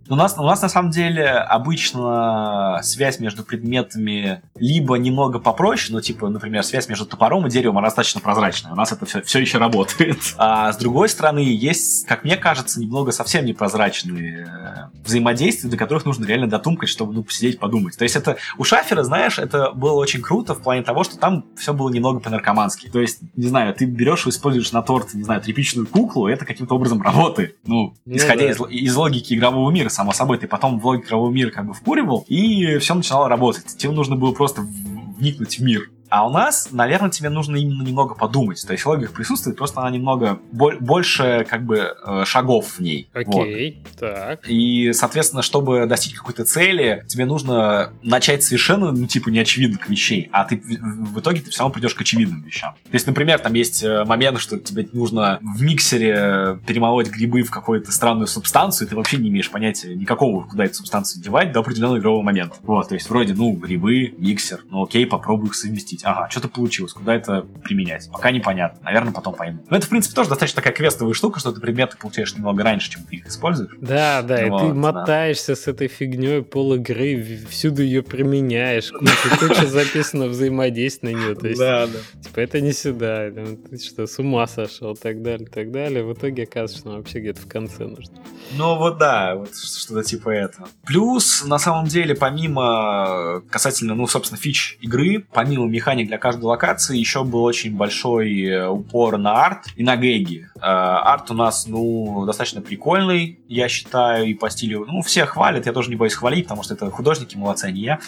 [0.08, 6.00] У нас, у нас на самом деле обычно связь между предметами либо немного попроще, ну
[6.00, 8.72] типа, например, связь между топором и деревом, она достаточно прозрачная.
[8.72, 10.18] У нас это все, все еще работает.
[10.38, 16.04] А с другой стороны, есть, как мне кажется, немного совсем непрозрачные э, взаимодействия, до которых
[16.04, 17.96] нужно реально дотумкать, чтобы ну, посидеть, подумать.
[17.96, 21.44] То есть это у Шафера, знаешь, это было очень круто в плане того, что там
[21.56, 22.88] все было немного по-наркомански.
[22.88, 26.32] То есть, не знаю, ты берешь и используешь на торт, не знаю, тряпичную куклу, и
[26.32, 27.56] это каким-то образом работает.
[27.66, 28.50] Ну, Ну исходя да.
[28.50, 32.24] из, из логики игрового мира, само собой, ты потом в логику мира как бы вкуривал,
[32.28, 33.66] и все начинало работать.
[33.76, 35.90] Тебе нужно было просто вникнуть в мир.
[36.08, 38.64] А у нас, наверное, тебе нужно именно немного подумать.
[38.66, 43.08] То есть логика присутствует, просто она немного боль- больше как бы э, шагов в ней.
[43.14, 43.42] Вот.
[43.42, 44.40] Окей, так.
[44.48, 50.44] И, соответственно, чтобы достичь какой-то цели, тебе нужно начать совершенно, ну, типа, неочевидных вещей, а
[50.44, 52.74] ты в в итоге ты все равно придешь к очевидным вещам.
[52.74, 57.50] То есть, например, там есть э, момент, что тебе нужно в миксере перемолоть грибы в
[57.50, 61.60] какую-то странную субстанцию, и ты вообще не имеешь понятия никакого, куда эту субстанцию девать до
[61.60, 62.56] определенного игрового момента.
[62.62, 65.95] Вот, то есть, вроде, ну, грибы, миксер, ну, окей, попробую их совместить.
[66.04, 68.10] Ага, что-то получилось, куда это применять?
[68.10, 69.64] Пока непонятно, наверное, потом пойму.
[69.68, 72.90] Но это, в принципе, тоже достаточно такая квестовая штука, что ты предметы получаешь немного раньше,
[72.90, 73.72] чем ты их используешь.
[73.80, 74.74] Да, да, и Вот, ты да.
[74.74, 81.34] мотаешься с этой фигней пол игры, всюду ее применяешь, куча, куча записано взаимодействие на нее.
[81.34, 81.86] То есть, да.
[82.22, 86.04] типа, это не сюда, ты что, с ума сошел, так далее, так далее.
[86.04, 88.14] В итоге оказывается, что нам вообще где-то в конце нужно.
[88.52, 90.68] Ну вот да, вот что-то типа этого.
[90.84, 96.98] Плюс, на самом деле, помимо касательно, ну, собственно, фич игры, помимо механик для каждой локации,
[96.98, 100.48] еще был очень большой э, упор на арт и на гэги.
[100.56, 105.66] Э, Арт у нас, ну, достаточно прикольный, я считаю, и по стилю, ну, все хвалят,
[105.66, 108.00] я тоже не боюсь хвалить, потому что это художники молодцы, а не я.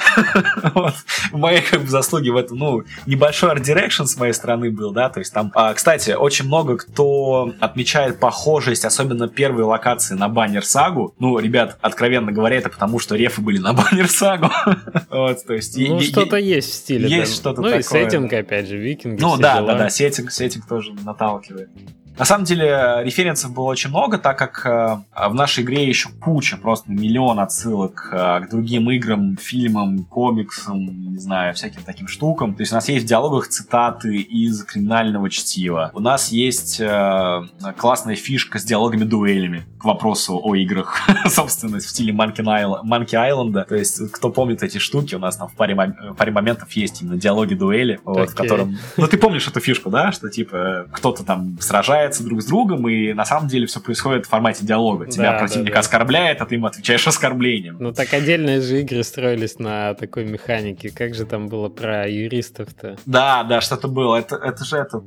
[1.33, 5.09] Мои как бы заслуги в этом, ну, небольшой art direction с моей стороны был, да,
[5.09, 10.65] то есть там, а, кстати, очень много кто отмечает похожесть, особенно первой локации на баннер
[10.65, 11.15] сагу.
[11.19, 14.51] Ну, ребят, откровенно говоря, это потому, что рефы были на баннер сагу.
[15.11, 15.77] Вот, то есть...
[15.79, 17.09] Ну, что-то есть в стиле.
[17.09, 18.39] есть что-то Ну, и такое, сеттинг, да.
[18.39, 19.73] опять же, викинги, Ну да, дела.
[19.73, 21.71] да, да, сеттинг, сеттинг тоже наталкивает.
[22.19, 26.57] На самом деле референсов было очень много, так как э, в нашей игре еще куча,
[26.57, 32.55] просто миллион отсылок э, к другим играм, фильмам, комиксам, не знаю, всяким таким штукам.
[32.55, 35.93] То есть у нас есть в диалогах цитаты из криминального чтива.
[35.95, 37.43] У нас есть э,
[37.77, 43.65] классная фишка с диалогами-дуэлями к вопросу о играх, собственно, в стиле Monkey Island, Monkey Island.
[43.65, 47.01] То есть, кто помнит эти штуки, у нас там в паре, мом- паре моментов есть
[47.01, 50.11] именно диалоги-дуэли, вот, в котором ну, ты помнишь эту фишку, да?
[50.11, 54.29] Что, типа, кто-то там сражается друг с другом, и на самом деле все происходит в
[54.29, 55.07] формате диалога.
[55.07, 55.81] Тебя Да, противник да, да.
[55.81, 57.77] оскорбляет, а ты ему отвечаешь оскорблением.
[57.81, 60.91] Ну так отдельные же игры строились на такой механике.
[60.91, 62.97] Как же там было про юристов-то?
[63.07, 64.17] Да, да, что-то было.
[64.17, 65.05] Это, это же этот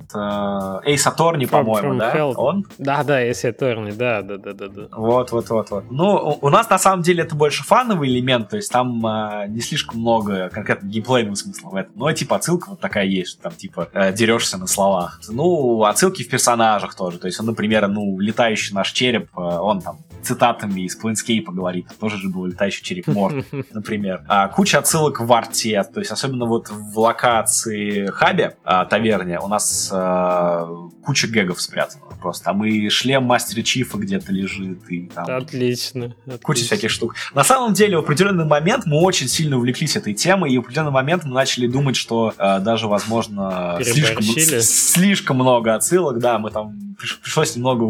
[1.11, 2.15] Аторни, From- по-моему, да?
[2.15, 2.33] Hell.
[2.35, 2.65] Он?
[2.77, 4.81] Да, да, если Торни, да, да, да, да, да.
[4.91, 5.91] Вот, вот, вот, вот.
[5.91, 9.47] Ну, у, у нас на самом деле это больше фановый элемент, то есть там э,
[9.47, 11.93] не слишком много конкретно геймплейного смысла в этом.
[11.95, 15.19] Но типа отсылка вот такая есть, что там типа э, дерешься на словах.
[15.29, 17.19] Ну, отсылки в персонажах тоже.
[17.19, 21.87] То есть, он, например, ну, летающий наш череп, э, он там цитатами из Planescape говорит.
[21.99, 24.23] Тоже же был летающий череп Мор, например.
[24.27, 29.47] А, куча отсылок в арте, то есть особенно вот в локации Хаби, а, таверне, у
[29.47, 30.67] нас а,
[31.03, 32.45] куча гэгов спрятана просто.
[32.45, 36.15] Там и шлем мастера Чифа где-то лежит, и там Отлично.
[36.25, 36.65] куча отлично.
[36.65, 37.15] всяких штук.
[37.33, 40.91] На самом деле, в определенный момент мы очень сильно увлеклись этой темой, и в определенный
[40.91, 46.77] момент мы начали думать, что э, даже, возможно, слишком, слишком много отсылок, да, мы там
[47.21, 47.83] пришлось немного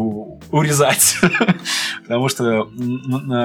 [0.50, 1.16] урезать,
[2.02, 2.62] потому что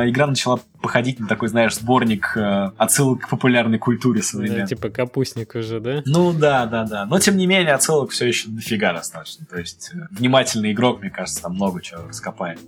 [0.09, 4.67] игра начала походить на такой, знаешь, сборник э, отсылок к популярной культуре Да, современной.
[4.67, 6.01] типа капустник уже, да?
[6.05, 7.05] Ну да, да, да.
[7.05, 9.45] Но тем не менее, отсылок все еще дофига достаточно.
[9.45, 12.59] То есть э, внимательный игрок, мне кажется, там много чего раскопает.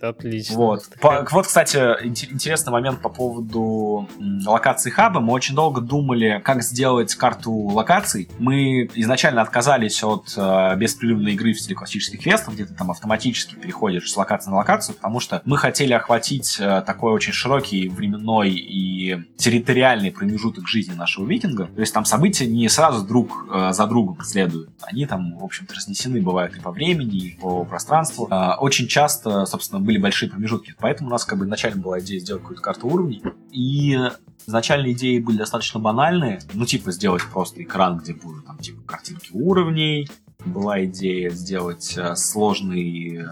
[0.00, 0.56] Отлично.
[0.56, 0.88] Вот.
[1.00, 4.08] По, вот, кстати, интересный момент по поводу
[4.46, 5.20] локации хаба.
[5.20, 8.28] Мы очень долго думали, как сделать карту локаций.
[8.38, 13.56] Мы изначально отказались от э, беспрерывной игры в стиле классических квестов, где ты там автоматически
[13.56, 18.50] переходишь с локации на локацию, потому что мы хотели охватить э, такой очень широкий временной
[18.50, 21.66] и территориальный промежуток жизни нашего викинга.
[21.66, 24.70] То есть там события не сразу друг э, за другом следуют.
[24.80, 28.28] Они там, в общем-то, разнесены бывают и по времени, и по пространству.
[28.30, 30.74] Э, очень часто, собственно, были большие промежутки.
[30.78, 33.22] Поэтому у нас как бы изначально была идея сделать какую-то карту уровней.
[33.50, 33.98] И
[34.46, 36.40] изначальные идеи были достаточно банальные.
[36.54, 40.08] Ну, типа, сделать просто экран, где будут там, типа, картинки уровней,
[40.44, 43.26] была идея сделать э, сложный э,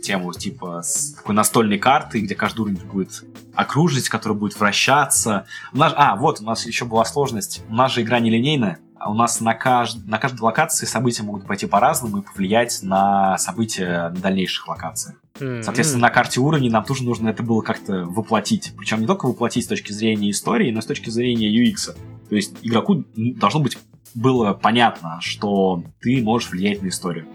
[0.00, 5.46] тему типа с такой настольной карты, где каждый уровень будет окружить, который будет вращаться.
[5.72, 7.64] У нас, а, вот, у нас еще была сложность.
[7.68, 9.98] У нас же игра нелинейная, у нас на, кажд...
[10.06, 15.16] на каждой локации события могут пойти по-разному и повлиять на события на дальнейших локациях.
[15.38, 15.62] Mm-hmm.
[15.62, 18.72] Соответственно, на карте уровней нам тоже нужно это было как-то воплотить.
[18.76, 21.94] Причем не только воплотить с точки зрения истории, но и с точки зрения UX.
[22.28, 23.78] То есть игроку должно быть
[24.14, 27.26] было понятно, что ты можешь влиять на историю.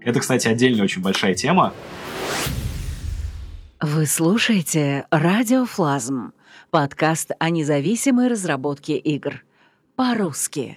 [0.00, 1.72] Это, кстати, отдельная очень большая тема.
[3.80, 6.32] Вы слушаете «Радиофлазм»—
[6.70, 9.44] подкаст о независимой разработке игр.
[9.96, 10.76] По-русски.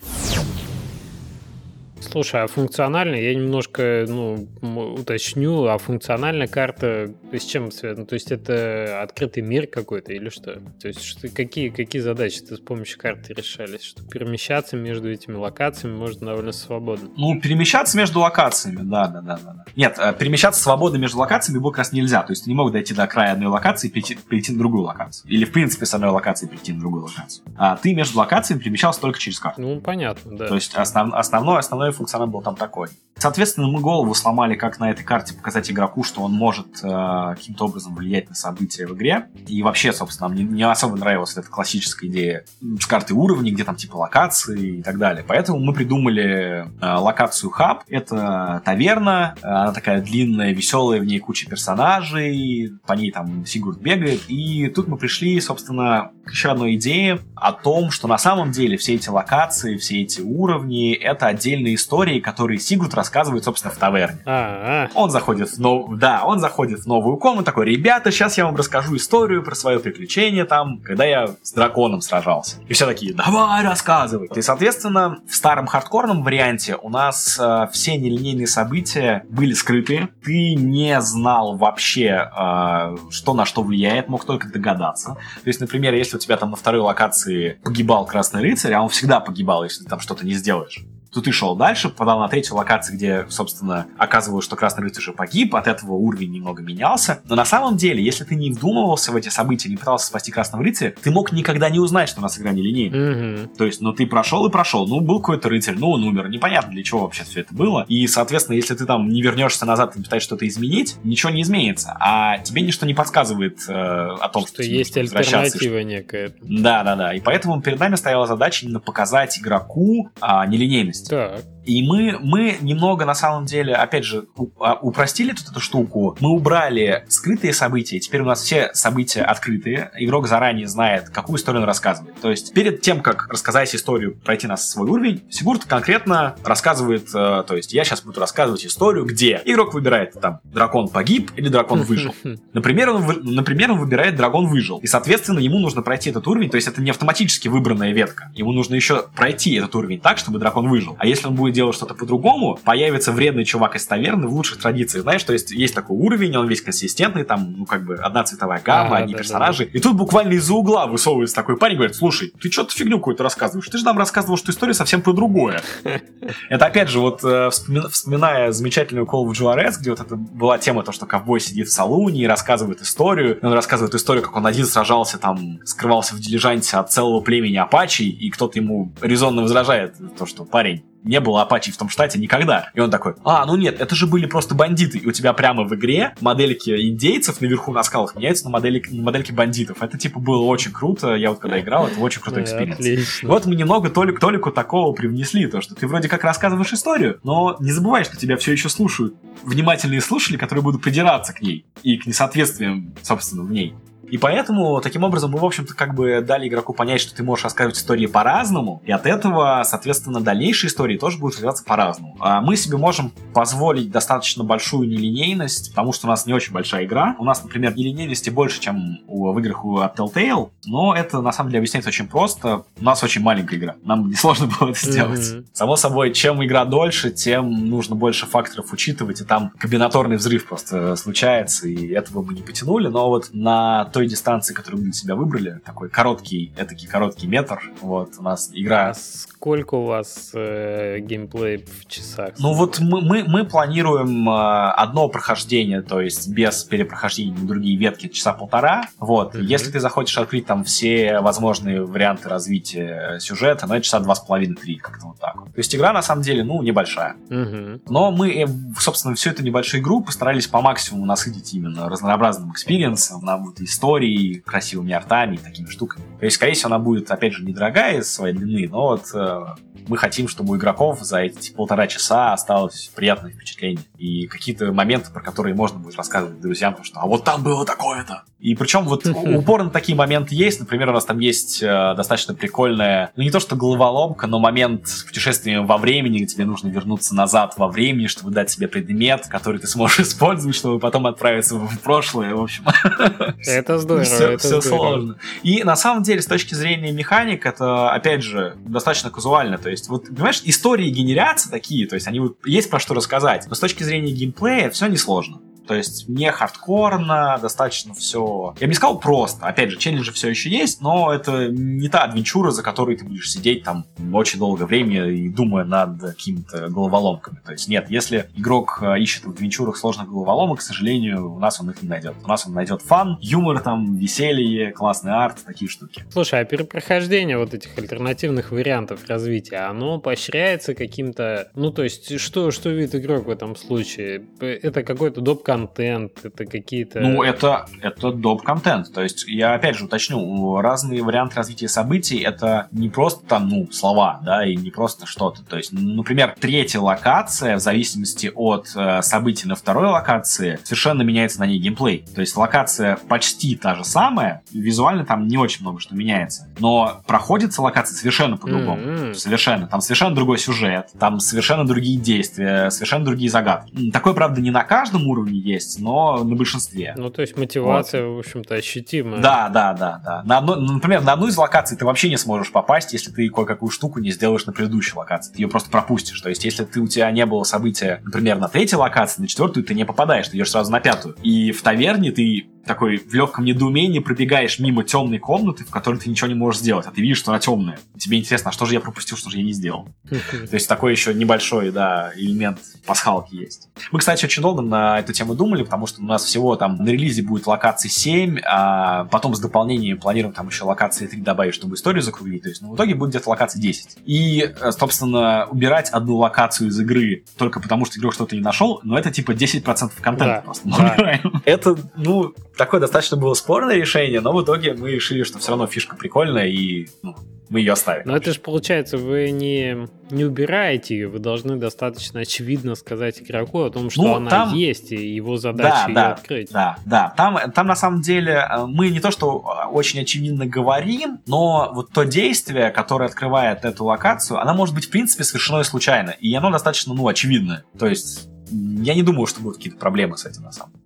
[2.12, 4.48] Слушай, а функционально я немножко ну,
[4.94, 8.06] уточню, а функциональная карта с чем связана?
[8.06, 10.60] То есть это открытый мир какой-то или что?
[10.82, 13.84] То есть что, какие, какие задачи ты с помощью карты решались?
[13.84, 17.10] Что перемещаться между этими локациями можно довольно свободно?
[17.18, 19.40] Ну, перемещаться между локациями, да, да, да.
[19.44, 19.66] да.
[19.76, 22.24] Нет, э, перемещаться свободно между локациями было как раз нельзя.
[22.24, 24.84] То есть ты не мог дойти до края одной локации и перейти, перейти на другую
[24.84, 25.30] локацию.
[25.30, 27.44] Или, в принципе, с одной локации перейти на другую локацию.
[27.58, 29.62] А ты между локациями перемещался только через карту.
[29.62, 30.48] Ну, понятно, да.
[30.48, 32.90] То есть основ, основной, основной функционал был там такой.
[33.20, 37.66] Соответственно, мы голову сломали, как на этой карте показать игроку, что он может э, каким-то
[37.66, 39.28] образом влиять на события в игре.
[39.48, 42.46] И вообще, собственно, мне не особо нравилась эта классическая идея
[42.80, 45.26] с карты уровней, где там типа локации и так далее.
[45.28, 47.84] Поэтому мы придумали э, локацию хаб.
[47.88, 54.22] Это таверна, она такая длинная, веселая, в ней куча персонажей, по ней там Сигурд бегает.
[54.28, 58.78] И тут мы пришли, собственно, к еще одной идее о том, что на самом деле
[58.78, 61.87] все эти локации, все эти уровни— это отдельные истории,
[62.22, 64.20] которые Сигурд рассказывает, собственно, в таверне.
[64.26, 64.90] А-а-а.
[64.94, 65.98] Он заходит в нов...
[65.98, 69.80] да, он заходит в новую комнату, такой, ребята, сейчас я вам расскажу историю про свое
[69.80, 72.58] приключение там, когда я с драконом сражался.
[72.68, 74.30] И все такие, давай, рассказывай.
[74.36, 80.10] И, соответственно, в старом хардкорном варианте у нас э, все нелинейные события были скрыты.
[80.24, 85.18] Ты не знал вообще, э, что на что влияет, мог только догадаться.
[85.44, 88.90] То есть, например, если у тебя там на второй локации погибал Красный Рыцарь, а он
[88.90, 90.86] всегда погибал, если ты там что-то не сделаешь
[91.18, 95.14] то ты шел дальше, попадал на третью локацию, где, собственно, оказывалось, что Красный Рыцарь уже
[95.14, 97.22] погиб, от этого уровень немного менялся.
[97.26, 100.64] Но на самом деле, если ты не вдумывался в эти события, не пытался спасти Красного
[100.64, 103.00] Рыцаря, ты мог никогда не узнать, что у нас игра не линейная.
[103.00, 103.58] Mm-hmm.
[103.58, 106.72] То есть, ну, ты прошел и прошел, ну, был какой-то рыцарь, ну, он умер, непонятно
[106.72, 107.84] для чего вообще все это было.
[107.88, 111.98] И, соответственно, если ты там не вернешься назад и пытаешься что-то изменить, ничего не изменится.
[112.00, 116.34] А тебе ничто не подсказывает э, о том, что, что есть альтернатива некая.
[116.42, 117.14] Да, да, да.
[117.16, 121.07] И поэтому перед нами стояла задача именно показать игроку а, нелинейность.
[121.10, 121.57] Так.
[121.68, 124.28] И мы, мы немного, на самом деле, опять же,
[124.60, 126.16] а, упростили тут эту штуку.
[126.22, 128.00] Мы убрали скрытые события.
[128.00, 129.92] Теперь у нас все события открытые.
[129.98, 132.16] Игрок заранее знает, какую историю он рассказывает.
[132.22, 137.44] То есть перед тем, как рассказать историю, пройти на свой уровень, Сигурд конкретно рассказывает, э,
[137.46, 141.82] то есть я сейчас буду рассказывать историю, где игрок выбирает там дракон погиб или дракон
[141.82, 142.16] выжил.
[142.54, 144.78] Например, он, например, он выбирает дракон выжил.
[144.78, 146.50] И, соответственно, ему нужно пройти этот уровень.
[146.50, 148.32] То есть это не автоматически выбранная ветка.
[148.36, 150.96] Ему нужно еще пройти этот уровень так, чтобы дракон выжил.
[150.98, 155.04] А если он будет делать что-то по-другому, появится вредный чувак из таверны в лучших традициях.
[155.04, 158.62] Знаешь, то есть есть такой уровень, он весь консистентный, там, ну, как бы, одна цветовая
[158.64, 159.66] гамма, а, одни да, персонажи.
[159.66, 159.80] Да, да.
[159.80, 163.68] И тут буквально из-за угла высовывается такой парень говорит, слушай, ты что-то фигню какую-то рассказываешь?
[163.68, 165.62] Ты же нам рассказывал, что история совсем про другое.
[166.50, 170.84] Это, опять же, вот э, вспоминая замечательную Call of Juarez, где вот это была тема,
[170.84, 173.40] то, что ковбой сидит в салуне и рассказывает историю.
[173.42, 178.04] Он рассказывает историю, как он один сражался там, скрывался в дилижансе от целого племени Апачи,
[178.04, 182.72] и кто-то ему резонно возражает, то, что парень, не было Апачи в том штате никогда.
[182.74, 184.98] И он такой, а, ну нет, это же были просто бандиты.
[184.98, 189.04] И у тебя прямо в игре модельки индейцев наверху на скалах меняются на, модели, на
[189.04, 189.82] модельки бандитов.
[189.82, 191.16] Это типа было очень круто.
[191.16, 193.24] Я вот когда играл, это очень крутой experience.
[193.24, 197.56] Вот мы немного толик, толику такого привнесли, то, что ты вроде как рассказываешь историю, но
[197.60, 201.98] не забывай, что тебя все еще слушают внимательные слушатели, которые будут придираться к ней и
[201.98, 203.76] к несоответствиям, собственно, в ней.
[204.10, 207.44] И поэтому, таким образом, мы, в общем-то, как бы дали игроку понять, что ты можешь
[207.44, 212.18] рассказывать истории по-разному, и от этого, соответственно, дальнейшие истории тоже будут развиваться по-разному.
[212.20, 216.86] А мы себе можем позволить достаточно большую нелинейность, потому что у нас не очень большая
[216.86, 217.16] игра.
[217.20, 221.50] У нас, например, нелинейности больше, чем у, в играх у Telltale, но это, на самом
[221.50, 222.64] деле, объясняется очень просто.
[222.80, 223.76] У нас очень маленькая игра.
[223.84, 225.20] Нам несложно было это сделать.
[225.20, 225.46] Mm-hmm.
[225.54, 230.96] Само собой, чем игра дольше, тем нужно больше факторов учитывать, и там комбинаторный взрыв просто
[230.96, 232.88] случается, и этого мы не потянули.
[232.88, 237.60] Но вот на той дистанции, которую мы для себя выбрали, такой короткий, этакий короткий метр,
[237.82, 238.90] вот у нас игра...
[238.90, 242.34] А сколько у вас э, геймплей в часах?
[242.38, 247.76] Ну вот мы, мы, мы планируем э, одно прохождение, то есть без перепрохождения на другие
[247.76, 248.84] ветки часа полтора.
[249.00, 249.34] Вот.
[249.34, 249.46] Mm-hmm.
[249.46, 254.76] Если ты захочешь открыть там все возможные варианты развития сюжета, ну часа два с половиной-три,
[254.76, 255.34] как-то вот так.
[255.34, 257.16] То есть игра на самом деле, ну, небольшая.
[257.30, 257.82] Mm-hmm.
[257.90, 258.48] Но мы, э,
[258.80, 263.60] собственно, всю эту небольшую игру постарались по максимуму насытить именно разнообразным experience ом, нам вот
[263.88, 266.04] историей, красивыми артами и такими штуками.
[266.20, 269.46] То есть, скорее всего, она будет, опять же, недорогая из своей длины, но вот э,
[269.88, 273.84] мы хотим, чтобы у игроков за эти полтора часа осталось приятное впечатление.
[273.98, 277.66] И какие-то моменты, про которые можно будет рассказывать друзьям, потому что «а вот там было
[277.66, 278.24] такое-то».
[278.40, 280.60] И причем вот упор на такие моменты есть.
[280.60, 284.88] Например, у нас там есть э, достаточно прикольная, ну не то что головоломка, но момент
[284.88, 289.28] с путешествием во времени, где тебе нужно вернуться назад во времени, чтобы дать себе предмет,
[289.28, 292.36] который ты сможешь использовать, чтобы потом отправиться в прошлое.
[292.36, 292.64] В общем,
[293.46, 294.04] это здорово.
[294.04, 294.78] Все, это все здорово.
[294.78, 295.16] сложно.
[295.44, 299.58] И на самом деле, с точки зрения механик, это, опять же, достаточно казуально.
[299.68, 303.48] То есть, вот, понимаешь, истории генерятся такие, то есть, они вот есть про что рассказать.
[303.50, 305.42] Но с точки зрения геймплея все несложно.
[305.68, 308.56] То есть не хардкорно, достаточно все...
[308.60, 309.46] Я бы не сказал просто.
[309.46, 313.32] Опять же, челленджи все еще есть, но это не та адвенчура, за которой ты будешь
[313.32, 317.40] сидеть там очень долгое время и думая над какими-то головоломками.
[317.46, 321.60] То есть нет, если игрок э, ищет в адвенчурах сложных головоломок, к сожалению, у нас
[321.60, 322.16] он их не найдет.
[322.24, 326.06] У нас он найдет фан, юмор там, веселье, классный арт, такие штуки.
[326.12, 331.52] Слушай, а перепрохождение вот этих альтернативных вариантов развития, оно поощряется каким-то...
[331.56, 334.24] Ну, то есть, что, что видит игрок в этом случае?
[334.40, 337.00] Это какой-то доп контент, это какие-то...
[337.00, 338.94] Ну, это, это доп-контент.
[338.94, 343.72] То есть, я опять же уточню, разные варианты развития событий это не просто там, ну,
[343.72, 345.44] слова, да, и не просто что-то.
[345.44, 351.40] То есть, например, третья локация, в зависимости от э, событий на второй локации, совершенно меняется
[351.40, 352.06] на ней геймплей.
[352.14, 356.50] То есть, локация почти та же самая, визуально там не очень много что меняется.
[356.60, 358.82] Но проходится локация совершенно по-другому.
[358.82, 359.14] Mm-hmm.
[359.14, 359.68] Совершенно.
[359.68, 363.92] Там совершенно другой сюжет, там совершенно другие действия, совершенно другие загадки.
[363.92, 366.94] Такое, правда, не на каждом уровне есть, но на большинстве.
[366.98, 368.18] Ну, то есть мотивация, вот.
[368.18, 369.22] в общем-то, ощутимая.
[369.22, 370.24] Да, да, да, да.
[370.24, 373.70] На одно, например, на одну из локаций ты вообще не сможешь попасть, если ты кое-какую
[373.70, 375.34] штуку не сделаешь на предыдущей локации.
[375.34, 376.20] Ты ее просто пропустишь.
[376.22, 379.64] То есть, если ты, у тебя не было события, например, на третьей локации, на четвертую
[379.64, 381.16] ты не попадаешь, ты идешь сразу на пятую.
[381.24, 386.10] И в таверне ты такой в легком недоумении пробегаешь мимо темной комнаты, в которой ты
[386.10, 387.80] ничего не можешь сделать, а ты видишь, что она темная.
[387.98, 389.88] Тебе интересно, а что же я пропустил, что же я не сделал?
[390.10, 393.70] То есть такой еще небольшой, да, элемент пасхалки есть.
[393.92, 396.90] Мы, кстати, очень долго на эту тему думали, потому что у нас всего там на
[396.90, 401.76] релизе будет локации 7, а потом с дополнением планируем там еще локации 3 добавить, чтобы
[401.76, 402.44] историю закруглить.
[402.44, 403.98] То есть, ну, в итоге будет где-то локации 10.
[404.06, 408.98] И, собственно, убирать одну локацию из игры только потому, что игрок что-то не нашел, но
[408.98, 410.68] это типа 10% контента Да, просто.
[410.70, 411.20] да.
[411.46, 415.68] Это, ну, такое достаточно было спорное решение, но в итоге мы решили, что все равно
[415.68, 417.16] фишка прикольная, и ну,
[417.50, 418.04] мы ее оставим.
[418.06, 423.62] Но это же получается, вы не, не убираете ее, вы должны достаточно очевидно сказать игроку
[423.62, 426.52] о том, что Ну, она там- есть, и его задача Да, ее да, открыть.
[426.52, 427.14] Да, да.
[427.16, 431.72] Там, там на самом деле э, мы не то что э, очень очевидно говорим, но
[431.74, 436.12] вот то действие, которое открывает эту локацию, она может быть в принципе совершено и случайно,
[436.20, 437.64] и оно достаточно, ну, очевидное.
[437.80, 440.84] То есть я не думаю, что будут какие-то проблемы с этим на самом деле.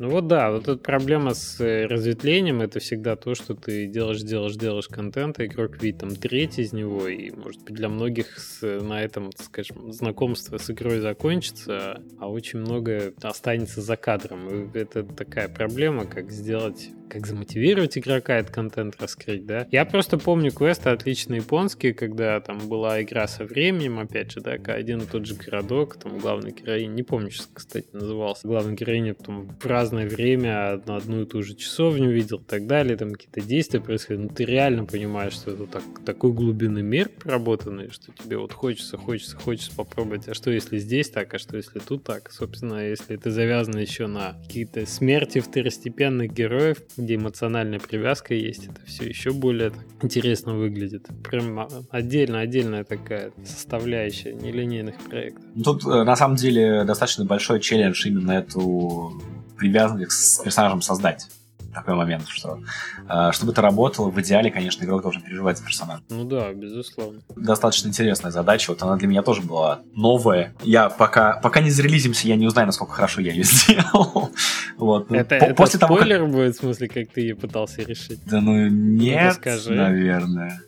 [0.00, 4.22] Ну вот да, вот эта проблема с э, разветвлением, это всегда то, что ты делаешь,
[4.22, 8.38] делаешь, делаешь контент, а игрок видит там треть из него, и может быть для многих
[8.38, 14.48] с- на этом, так скажем, знакомство с игрой закончится, а очень многое останется за кадром.
[14.48, 19.66] И это такая проблема, как сделать как замотивировать игрока этот контент раскрыть, да.
[19.70, 24.52] Я просто помню квесты отлично японские, когда там была игра со временем, опять же, да,
[24.52, 29.14] один и тот же городок, там главная героиня, не помню, сейчас, кстати, назывался, главная героиня
[29.14, 33.12] там в разное время на одну и ту же часовню видел и так далее, там
[33.12, 38.12] какие-то действия происходят, ну ты реально понимаешь, что это так, такой глубинный мир проработанный, что
[38.12, 42.04] тебе вот хочется, хочется, хочется попробовать, а что если здесь так, а что если тут
[42.04, 48.66] так, собственно, если это завязано еще на какие-то смерти второстепенных героев, где эмоциональная привязка есть,
[48.66, 51.08] это все еще более так интересно выглядит.
[51.22, 55.44] Прям а, отдельно, отдельная такая составляющая нелинейных проектов.
[55.54, 59.20] Ну, Тут э, на самом деле достаточно большой челлендж именно эту
[59.56, 61.28] привязанность с персонажем создать.
[61.72, 62.60] Такой момент, что
[63.08, 66.02] э, чтобы это работало, в идеале, конечно, игрок должен переживать за персонажа.
[66.10, 67.20] Ну да, безусловно.
[67.36, 70.54] Достаточно интересная задача, вот она для меня тоже была новая.
[70.62, 74.30] Я пока, пока не зарелизимся, я не узнаю, насколько хорошо я ее сделал.
[74.76, 75.10] Вот.
[75.10, 76.34] Ну, это, по- это после спойлер того, как...
[76.34, 78.20] будет, в смысле, как ты ее пытался решить?
[78.26, 80.60] Да ну нет, ну, наверное.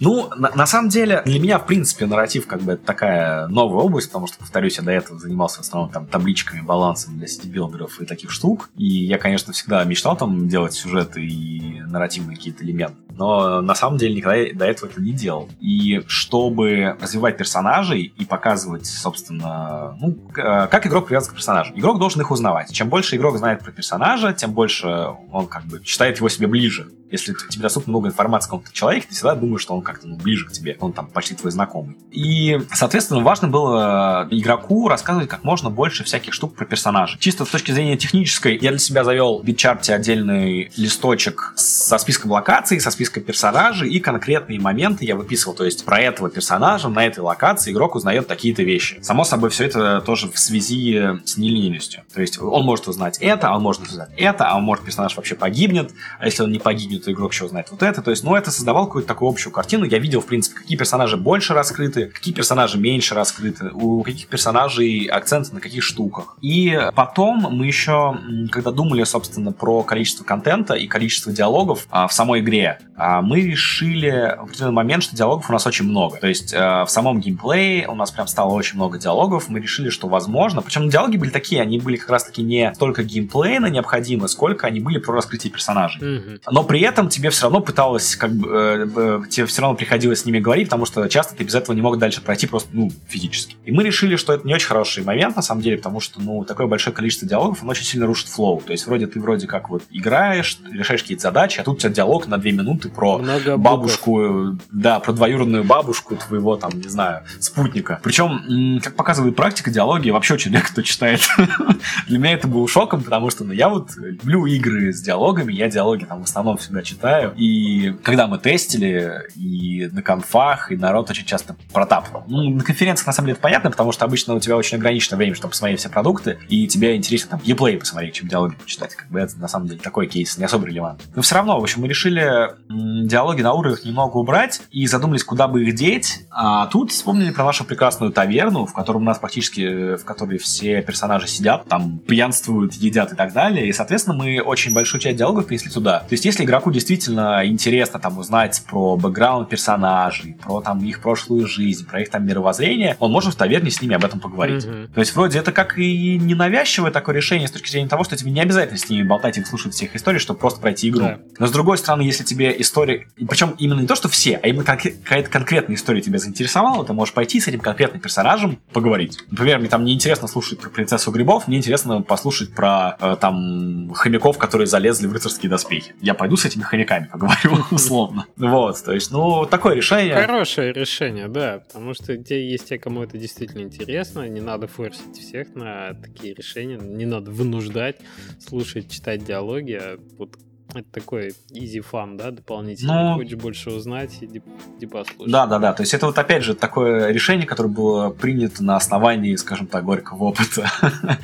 [0.00, 3.84] Ну, на, на самом деле, для меня, в принципе, нарратив как бы это такая новая
[3.84, 8.00] область, потому что, повторюсь, я до этого занимался в основном там табличками, балансом для сити-билдеров
[8.00, 8.70] и таких штук.
[8.76, 12.96] И я, конечно, всегда мечтал там делать сюжеты и нарративные какие-то элементы.
[13.10, 15.50] Но на самом деле никогда до этого это не делал.
[15.60, 21.74] И чтобы развивать персонажей и показывать, собственно, ну, как игрок привязан к персонажу.
[21.74, 22.72] Игрок должен их узнавать.
[22.72, 26.90] Чем больше игрок знает про персонажа, тем больше он как бы считает его себе ближе.
[27.10, 30.16] Если тебе доступно много информации о каком-то человеке, ты всегда думаешь, что он как-то ну,
[30.16, 31.96] ближе к тебе, он там почти твой знакомый.
[32.10, 37.18] И, соответственно, важно было игроку рассказывать как можно больше всяких штук про персонажа.
[37.18, 41.52] Чисто с точки зрения технической, я для себя завел в beat chart е отдельный листочек
[41.56, 45.54] со списком локаций, со списком персонажей и конкретные моменты я выписывал.
[45.54, 48.98] То есть про этого персонажа на этой локации игрок узнает такие-то вещи.
[49.02, 52.02] Само собой, все это тоже в связи с нелинейностью.
[52.12, 55.16] То есть он может узнать это, а он может узнать это, а он может персонаж
[55.16, 58.02] вообще погибнет, а если он не погибнет, то игрок еще узнает вот это.
[58.02, 59.84] То есть, ну, это создавал какую-то такую общую картину.
[59.84, 65.06] Я видел, в принципе, какие персонажи больше раскрыты, какие персонажи меньше раскрыты, у каких персонажей
[65.06, 66.36] акцент на каких штуках.
[66.40, 68.18] И потом мы еще,
[68.50, 73.40] когда думали, собственно, про количество контента и количество диалогов а, в самой игре, а, мы
[73.40, 76.18] решили в определенный момент, что диалогов у нас очень много.
[76.18, 79.48] То есть а, в самом геймплее у нас прям стало очень много диалогов.
[79.48, 83.66] Мы решили, что возможно, причем диалоги были такие, они были как раз-таки не столько геймплейно
[83.66, 86.02] необходимы, сколько они были про раскрытие персонажей.
[86.02, 86.40] Mm-hmm.
[86.50, 90.20] Но при этом тебе все равно пыталось, как бы, э, э, тебе все равно приходилось
[90.20, 92.90] с ними говорить, потому что часто ты без этого не мог дальше пройти просто, ну,
[93.08, 93.56] физически.
[93.64, 96.44] И мы решили, что это не очень хороший момент, на самом деле, потому что, ну,
[96.44, 98.60] такое большое количество диалогов, оно очень сильно рушит флоу.
[98.60, 101.90] То есть, вроде ты вроде как вот играешь, решаешь какие-то задачи, а тут у тебя
[101.90, 107.22] диалог на две минуты про Много бабушку, да, про двоюродную бабушку твоего, там, не знаю,
[107.38, 108.00] спутника.
[108.02, 111.20] Причем, как показывает практика, диалоги вообще очень редко кто читает.
[112.08, 115.68] Для меня это было шоком, потому что, ну, я вот люблю игры с диалогами, я
[115.68, 117.34] диалоги там в основном всегда читаю.
[117.36, 122.24] И когда мы тестили, и на конфах, и народ очень часто протапывал.
[122.26, 125.18] Ну, на конференциях, на самом деле, это понятно, потому что обычно у тебя очень ограниченное
[125.18, 128.94] время, чтобы посмотреть все продукты, и тебе интересно там еплей посмотреть, чем диалоги почитать.
[128.94, 131.06] Как бы это, на самом деле, такой кейс не особо релевантный.
[131.14, 135.48] Но все равно, в общем, мы решили диалоги на уровнях немного убрать и задумались, куда
[135.48, 136.26] бы их деть.
[136.30, 140.82] А тут вспомнили про нашу прекрасную таверну, в которой у нас практически, в которой все
[140.82, 143.68] персонажи сидят, там пьянствуют, едят и так далее.
[143.68, 146.00] И, соответственно, мы очень большую часть диалогов принесли туда.
[146.00, 151.46] То есть, если игроку действительно интересно там узнать про бэкграунд персонажей, про там их прошлую
[151.46, 154.64] жизнь, про их там мировоззрение, он может в таверне с ними об этом поговорить.
[154.64, 154.92] Mm-hmm.
[154.94, 158.30] То есть, вроде это как и ненавязчивое такое решение с точки зрения того, что тебе
[158.30, 161.04] не обязательно с ними болтать и слушать всех историй, чтобы просто пройти игру.
[161.04, 161.20] Yeah.
[161.38, 164.64] Но с другой стороны, если тебе история, причем именно не то, что все, а именно
[164.64, 169.18] какая-то конкретная история тебя заинтересовала, ты можешь пойти с этим конкретным персонажем поговорить.
[169.30, 173.92] Например, мне там не интересно слушать про принцессу грибов, мне интересно послушать про э, там
[173.94, 175.94] хомяков, которые залезли в рыцарские доспехи.
[176.00, 178.26] Я пойду с этими хомяками поговорю, условно.
[178.36, 180.14] Вот, то есть, ну, такое решение.
[180.14, 185.18] Хорошее решение, да, потому что те, есть те, кому это действительно интересно, не надо форсить
[185.18, 187.96] всех на такие решения, не надо вынуждать
[188.38, 190.36] слушать, читать диалоги, а вот
[190.74, 193.10] это такой easy fun, да, дополнительно.
[193.10, 194.42] Ну, Хочешь больше узнать, иди,
[194.76, 195.30] иди послушай.
[195.30, 195.72] Да, да, да.
[195.72, 199.84] То есть это вот опять же такое решение, которое было принято на основании, скажем так,
[199.84, 200.70] горького опыта.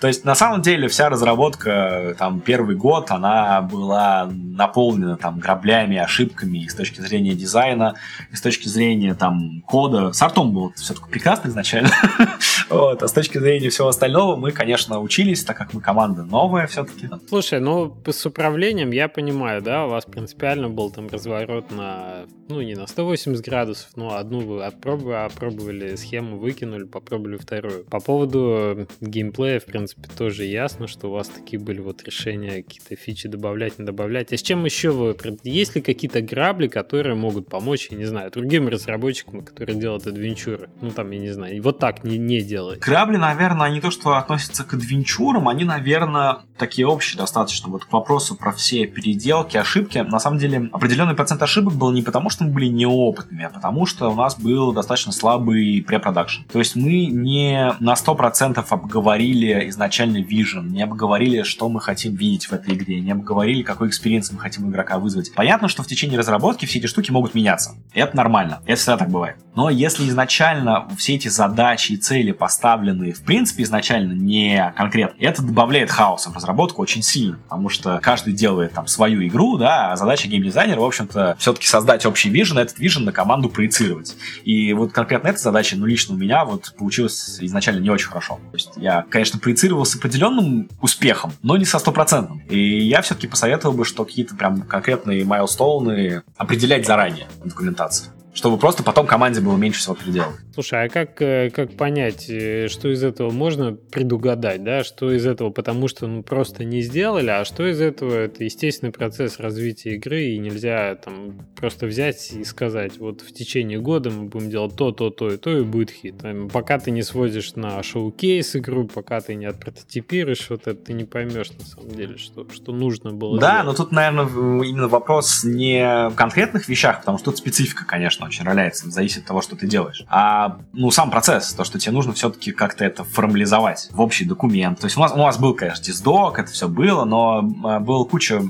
[0.00, 5.96] То есть на самом деле вся разработка, там, первый год, она была наполнена там граблями,
[5.96, 7.96] ошибками и с точки зрения дизайна,
[8.30, 10.12] и с точки зрения там кода.
[10.12, 11.90] С артом был все-таки прекрасно изначально.
[12.70, 13.02] вот.
[13.02, 17.08] А с точки зрения всего остального мы, конечно, учились, так как мы команда новая все-таки.
[17.28, 22.60] Слушай, ну с управлением я понимаю, да, у вас принципиально был там разворот на, ну,
[22.60, 27.84] не на 180 градусов, но одну вы отпробовали, опробовали схему, выкинули, попробовали вторую.
[27.84, 32.96] По поводу геймплея, в принципе, тоже ясно, что у вас такие были вот решения, какие-то
[32.96, 34.32] фичи добавлять, не добавлять.
[34.32, 35.16] А с чем еще вы...
[35.44, 40.70] Есть ли какие-то грабли, которые могут помочь, я не знаю, другим разработчикам, которые делают адвенчуры?
[40.80, 42.80] Ну, там, я не знаю, вот так не, не делать.
[42.80, 47.70] Грабли, наверное, они то, что относятся к адвенчурам, они, наверное, такие общие достаточно.
[47.70, 49.98] Вот к вопросу про все переделки, ошибки.
[49.98, 53.86] На самом деле, определенный процент ошибок был не потому, что мы были неопытными, а потому
[53.86, 56.42] что у нас был достаточно слабый pre-production.
[56.52, 62.46] То есть мы не на 100% обговорили изначально vision, не обговорили, что мы хотим видеть
[62.46, 65.32] в этой игре, не обговорили, какой experience мы хотим игрока вызвать.
[65.34, 67.74] Понятно, что в течение разработки все эти штуки могут меняться.
[67.92, 68.60] Это нормально.
[68.66, 69.36] Это всегда так бывает.
[69.54, 75.42] Но если изначально все эти задачи и цели поставлены, в принципе, изначально не конкретно, это
[75.42, 79.96] добавляет хаоса в разработку очень сильно, потому что каждый делает там свою игру, да, а
[79.96, 84.16] задача геймдизайнера, в общем-то, все-таки создать общий вижен, этот вижен на команду проецировать.
[84.44, 88.40] И вот конкретно эта задача, ну, лично у меня вот получилось изначально не очень хорошо.
[88.50, 92.42] То есть я, конечно, проецировал с определенным успехом, но не со стопроцентным.
[92.48, 98.58] И я все-таки посоветовал бы, что какие-то прям конкретные майлстоуны определять заранее в документации чтобы
[98.58, 100.36] просто потом команде было меньше всего переделать.
[100.54, 105.26] Слушай, а как, э, как понять, э, что из этого можно предугадать, да, что из
[105.26, 109.94] этого потому что ну, просто не сделали, а что из этого это естественный процесс развития
[109.94, 114.76] игры, и нельзя там просто взять и сказать, вот в течение года мы будем делать
[114.76, 116.16] то, то, то и то, и будет хит.
[116.52, 121.04] Пока ты не сводишь на шоу-кейс игру, пока ты не отпрототипируешь, вот это ты не
[121.04, 123.66] поймешь на самом деле, что, что нужно было Да, сделать.
[123.66, 124.26] но тут, наверное,
[124.64, 129.26] именно вопрос не в конкретных вещах, потому что тут специфика, конечно, очень роляется, зависит от
[129.26, 130.04] того, что ты делаешь.
[130.08, 134.80] А, ну, сам процесс, то, что тебе нужно все-таки как-то это формализовать в общий документ.
[134.80, 138.04] То есть у нас, у нас был, конечно, диздок, это все было, но а, было
[138.04, 138.42] куча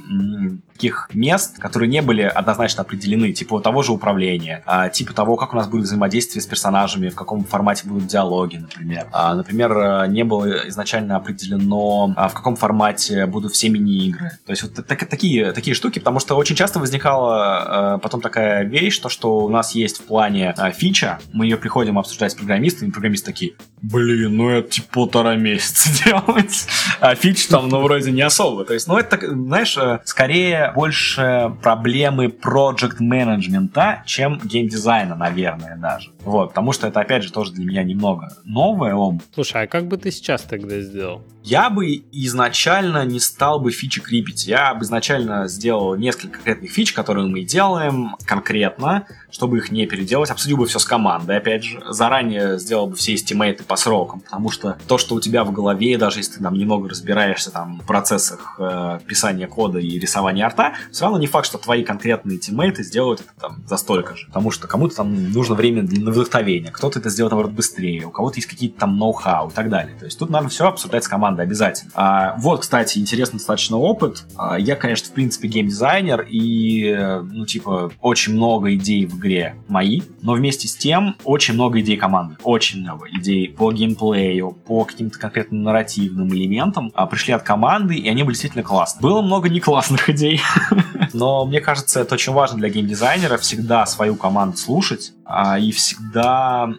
[0.80, 5.52] таких мест, которые не были однозначно определены, типа того же управления, а, типа того, как
[5.52, 9.06] у нас будет взаимодействие с персонажами, в каком формате будут диалоги, например.
[9.12, 14.30] А, например, э, не было изначально определено, в каком формате будут все мини-игры.
[14.46, 18.64] То есть вот так, такие, такие штуки, потому что очень часто возникала а, потом такая
[18.64, 22.34] вещь, то, что у нас есть в плане а, фича, мы ее приходим обсуждать с
[22.34, 23.52] программистами, и программисты такие,
[23.82, 26.66] блин, ну это типа полтора месяца делать,
[27.00, 28.64] а фич там, ну, вроде не особо.
[28.64, 36.10] То есть, ну, это, знаешь, э, скорее больше проблемы проект менеджмента, чем геймдизайна, наверное, даже.
[36.24, 38.94] Вот, потому что это, опять же, тоже для меня немного новое.
[38.94, 39.20] Ом.
[39.34, 41.22] Слушай, а как бы ты сейчас тогда сделал?
[41.42, 44.46] Я бы изначально не стал бы фичи крипить.
[44.46, 50.30] Я бы изначально сделал несколько конкретных фич, которые мы делаем конкретно, чтобы их не переделать.
[50.30, 51.82] Обсудил бы все с командой, опять же.
[51.88, 55.96] Заранее сделал бы все эстимейты по срокам, потому что то, что у тебя в голове,
[55.96, 60.74] даже если ты там немного разбираешься там, в процессах э, писания кода и рисования арта,
[60.92, 64.26] все равно не факт, что твои конкретные тиммейты сделают это там за столько же.
[64.26, 68.36] Потому что кому-то там нужно время для вдохновения, кто-то это сделает, наоборот, быстрее, у кого-то
[68.36, 69.96] есть какие-то там ноу-хау и так далее.
[69.98, 71.90] То есть тут надо все обсуждать с командой обязательно.
[71.94, 74.24] А, вот, кстати, интересный достаточно опыт.
[74.36, 80.02] А, я, конечно, в принципе, геймдизайнер, и, ну, типа, очень много идей в игре мои,
[80.22, 82.36] но вместе с тем очень много идей команды.
[82.42, 88.08] Очень много идей по геймплею, по каким-то конкретным нарративным элементам а, пришли от команды, и
[88.08, 89.02] они были действительно классные.
[89.02, 90.40] Было много не классных идей,
[91.12, 95.99] но мне кажется, это очень важно для геймдизайнера всегда свою команду слушать а, и всегда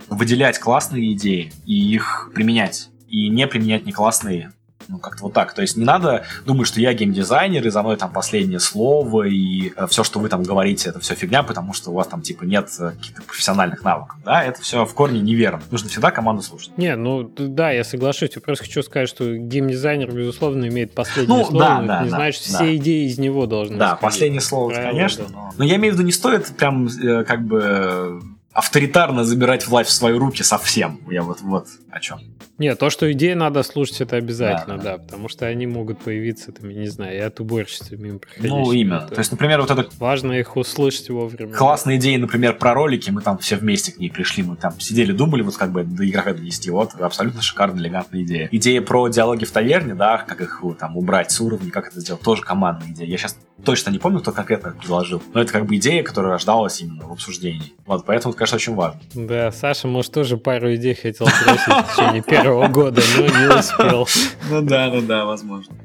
[0.09, 4.51] выделять классные идеи и их применять и не применять не классные.
[4.87, 5.53] Ну, как-то вот так.
[5.53, 9.71] То есть не надо думать, что я геймдизайнер, и за мной там последнее слово, и
[9.75, 12.43] э, все, что вы там говорите, это все фигня, потому что у вас там, типа,
[12.43, 14.17] нет э, каких-то профессиональных навыков.
[14.25, 15.61] Да, это все в корне неверно.
[15.71, 16.77] Нужно всегда команду слушать.
[16.77, 18.31] Не, ну, да, я соглашусь.
[18.35, 22.15] Я просто хочу сказать, что геймдизайнер, безусловно, имеет последнее ну, слово, да, да, не да,
[22.17, 22.57] значит, да.
[22.57, 24.01] все идеи из него должны Да, исходить.
[24.01, 25.25] последнее слово, конечно.
[25.25, 25.33] Да.
[25.33, 25.53] Но...
[25.59, 28.21] но я имею в виду, не стоит прям, э, как бы
[28.53, 30.99] авторитарно забирать власть в свои руки совсем.
[31.09, 32.19] Я вот, вот о чем.
[32.57, 35.99] Нет, то, что идеи надо слушать, это обязательно, да, да, да потому что они могут
[35.99, 38.51] появиться, там, я не знаю, и от уборщицы мимо проходящих.
[38.51, 39.07] Ну, именно.
[39.07, 39.89] То, есть, например, вот это...
[39.97, 41.51] Важно их услышать вовремя.
[41.53, 45.11] Классные идеи, например, про ролики, мы там все вместе к ней пришли, мы там сидели,
[45.11, 48.47] думали, вот как бы до игрока донести, вот, абсолютно шикарная, элегантная идея.
[48.51, 52.21] Идея про диалоги в таверне, да, как их там убрать с уровня, как это сделать,
[52.21, 53.07] тоже командная идея.
[53.07, 56.79] Я сейчас точно не помню, кто конкретно предложил, но это как бы идея, которая рождалась
[56.81, 57.73] именно в обсуждении.
[57.85, 58.99] Вот, поэтому, конечно, очень важно.
[59.13, 64.07] Да, Саша, может, тоже пару идей хотел бросить в течение первого года, но не успел.
[64.49, 65.75] Ну да, ну да, возможно.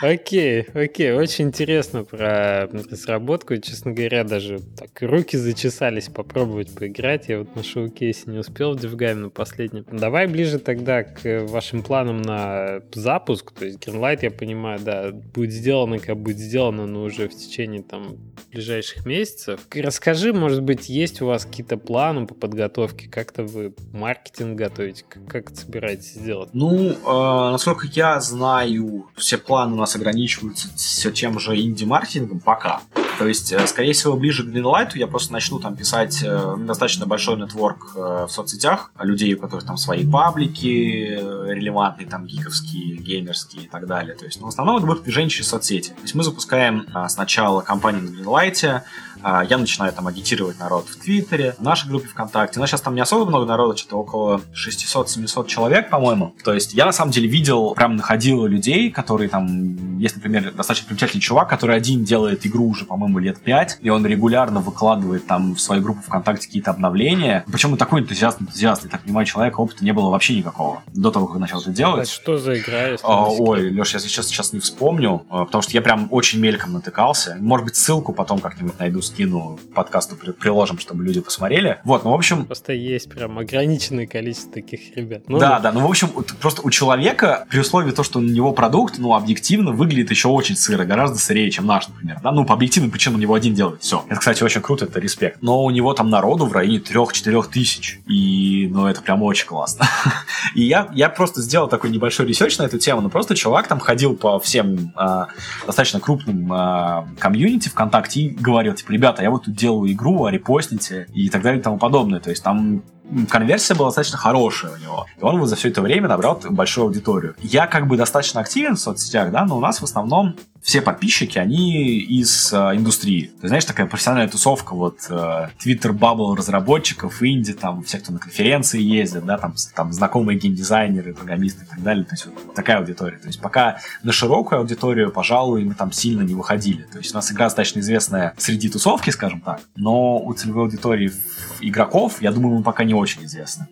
[0.00, 3.56] Окей, окей, очень интересно про разработку.
[3.56, 7.28] Честно говоря, даже так руки зачесались попробовать поиграть.
[7.28, 9.84] Я вот на showcase е не успел в DevGAMM на последнем.
[9.90, 13.52] Давай ближе тогда к вашим планам на запуск.
[13.52, 17.82] То есть Greenlight, я понимаю, да, будет сделано, как будет сделано, но уже в течение
[17.82, 18.18] там
[18.52, 19.60] ближайших месяцев.
[19.74, 23.08] Расскажи, может быть, есть у вас какие-то планы по подготовке?
[23.08, 25.04] Как-то вы маркетинг готовите?
[25.28, 26.50] Как это собираетесь сделать?
[26.52, 32.80] Ну, э, насколько я знаю, все планы у нас ограничиваются все тем же инди-маркетингом пока.
[33.18, 37.04] То есть, э, скорее всего, ближе к Greenlight я просто начну там писать э, достаточно
[37.04, 43.64] большой нетворк э, в соцсетях, людей, у которых там свои паблики релевантные, там гиковские, геймерские
[43.64, 44.14] и так далее.
[44.14, 45.90] То есть, ну, в основном это будет движение через соцсети.
[45.90, 48.84] То есть мы запускаем сначала кампанию на Greenlight, А,
[49.22, 52.60] я начинаю там агитировать народ в Твиттере, в нашей группе ВКонтакте.
[52.60, 56.34] Нас сейчас там не особо много народа, что-то около 600-700 человек, по-моему.
[56.44, 60.86] То есть я на самом деле видел, прям находил людей, которые там, есть, например, достаточно
[60.86, 65.54] примечательный чувак, который один делает игру уже, по-моему, лет 5, и он регулярно выкладывает там
[65.54, 67.44] в свою группу ВКонтакте какие-то обновления.
[67.50, 71.10] Причем он такой энтузиаст, энтузиаст, я так понимаю, человека опыта не было вообще никакого до
[71.10, 72.08] того, как начал это делать.
[72.08, 72.96] Что за игра?
[73.02, 76.72] А, ой, Леш, я сейчас, сейчас не вспомню, а, потому что я прям очень мельком
[76.72, 77.36] натыкался.
[77.40, 81.80] Может быть, ссылку потом как-нибудь найду, скину подкасту, при, приложим, чтобы люди посмотрели.
[81.84, 82.46] Вот, ну, в общем...
[82.46, 85.22] Просто есть прям ограниченное количество таких ребят.
[85.28, 86.08] Ну, да, да, ну, в общем,
[86.40, 90.56] просто у человека, при условии то, что у него продукт, ну, объективно выглядит еще очень
[90.56, 92.20] сыро, гораздо сырее, чем наш, например.
[92.22, 92.32] Да?
[92.32, 94.04] Ну, по объективным причинам у него один делает, все.
[94.08, 95.42] Это, кстати, очень круто, это респект.
[95.42, 98.00] Но у него там народу в районе 3-4 тысяч.
[98.06, 99.86] И, ну, это прям очень классно.
[100.54, 103.80] И я, я просто сделал такой небольшой research на эту тему, ну, просто чувак там
[103.80, 105.26] ходил по всем э,
[105.66, 110.30] достаточно крупным э, комьюнити ВКонтакте и говорил, типа, ребята, я вот тут делаю игру, а
[110.32, 112.18] репостните и так далее и тому подобное.
[112.20, 112.82] То есть там
[113.30, 115.06] конверсия была достаточно хорошая у него.
[115.16, 117.34] И он вот за все это время набрал большую аудиторию.
[117.40, 121.38] Я как бы достаточно активен в соцсетях, да, но у нас в основном все подписчики,
[121.38, 123.32] они из э, индустрии.
[123.40, 128.18] Ты знаешь, такая профессиональная тусовка, вот э, Twitter бабл разработчиков, инди, там, все, кто на
[128.18, 132.04] конференции ездит, да, там, там знакомые геймдизайнеры, программисты и так далее.
[132.04, 133.18] То есть вот такая аудитория.
[133.18, 136.82] То есть пока на широкую аудиторию, пожалуй, мы там сильно не выходили.
[136.82, 141.12] То есть у нас игра достаточно известная среди тусовки, скажем так, но у целевой аудитории
[141.60, 143.68] игроков, я думаю, мы пока не очень известны.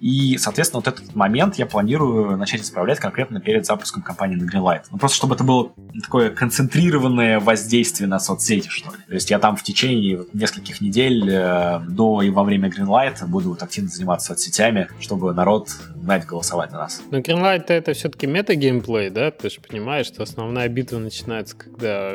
[0.00, 4.84] И, соответственно, вот этот момент я планирую начать исправлять конкретно перед запуском компании на Greenlight.
[4.90, 5.72] Ну, просто чтобы это было
[6.02, 8.96] такое концентрированное воздействие на соцсети, что ли.
[9.06, 13.50] То есть я там в течение нескольких недель э, до и во время Greenlight буду
[13.50, 17.02] вот активно заниматься соцсетями, чтобы народ знать голосовать на нас.
[17.10, 19.30] Но Greenlight это все-таки мета-геймплей, да?
[19.30, 22.14] Ты же понимаешь, что основная битва начинается, когда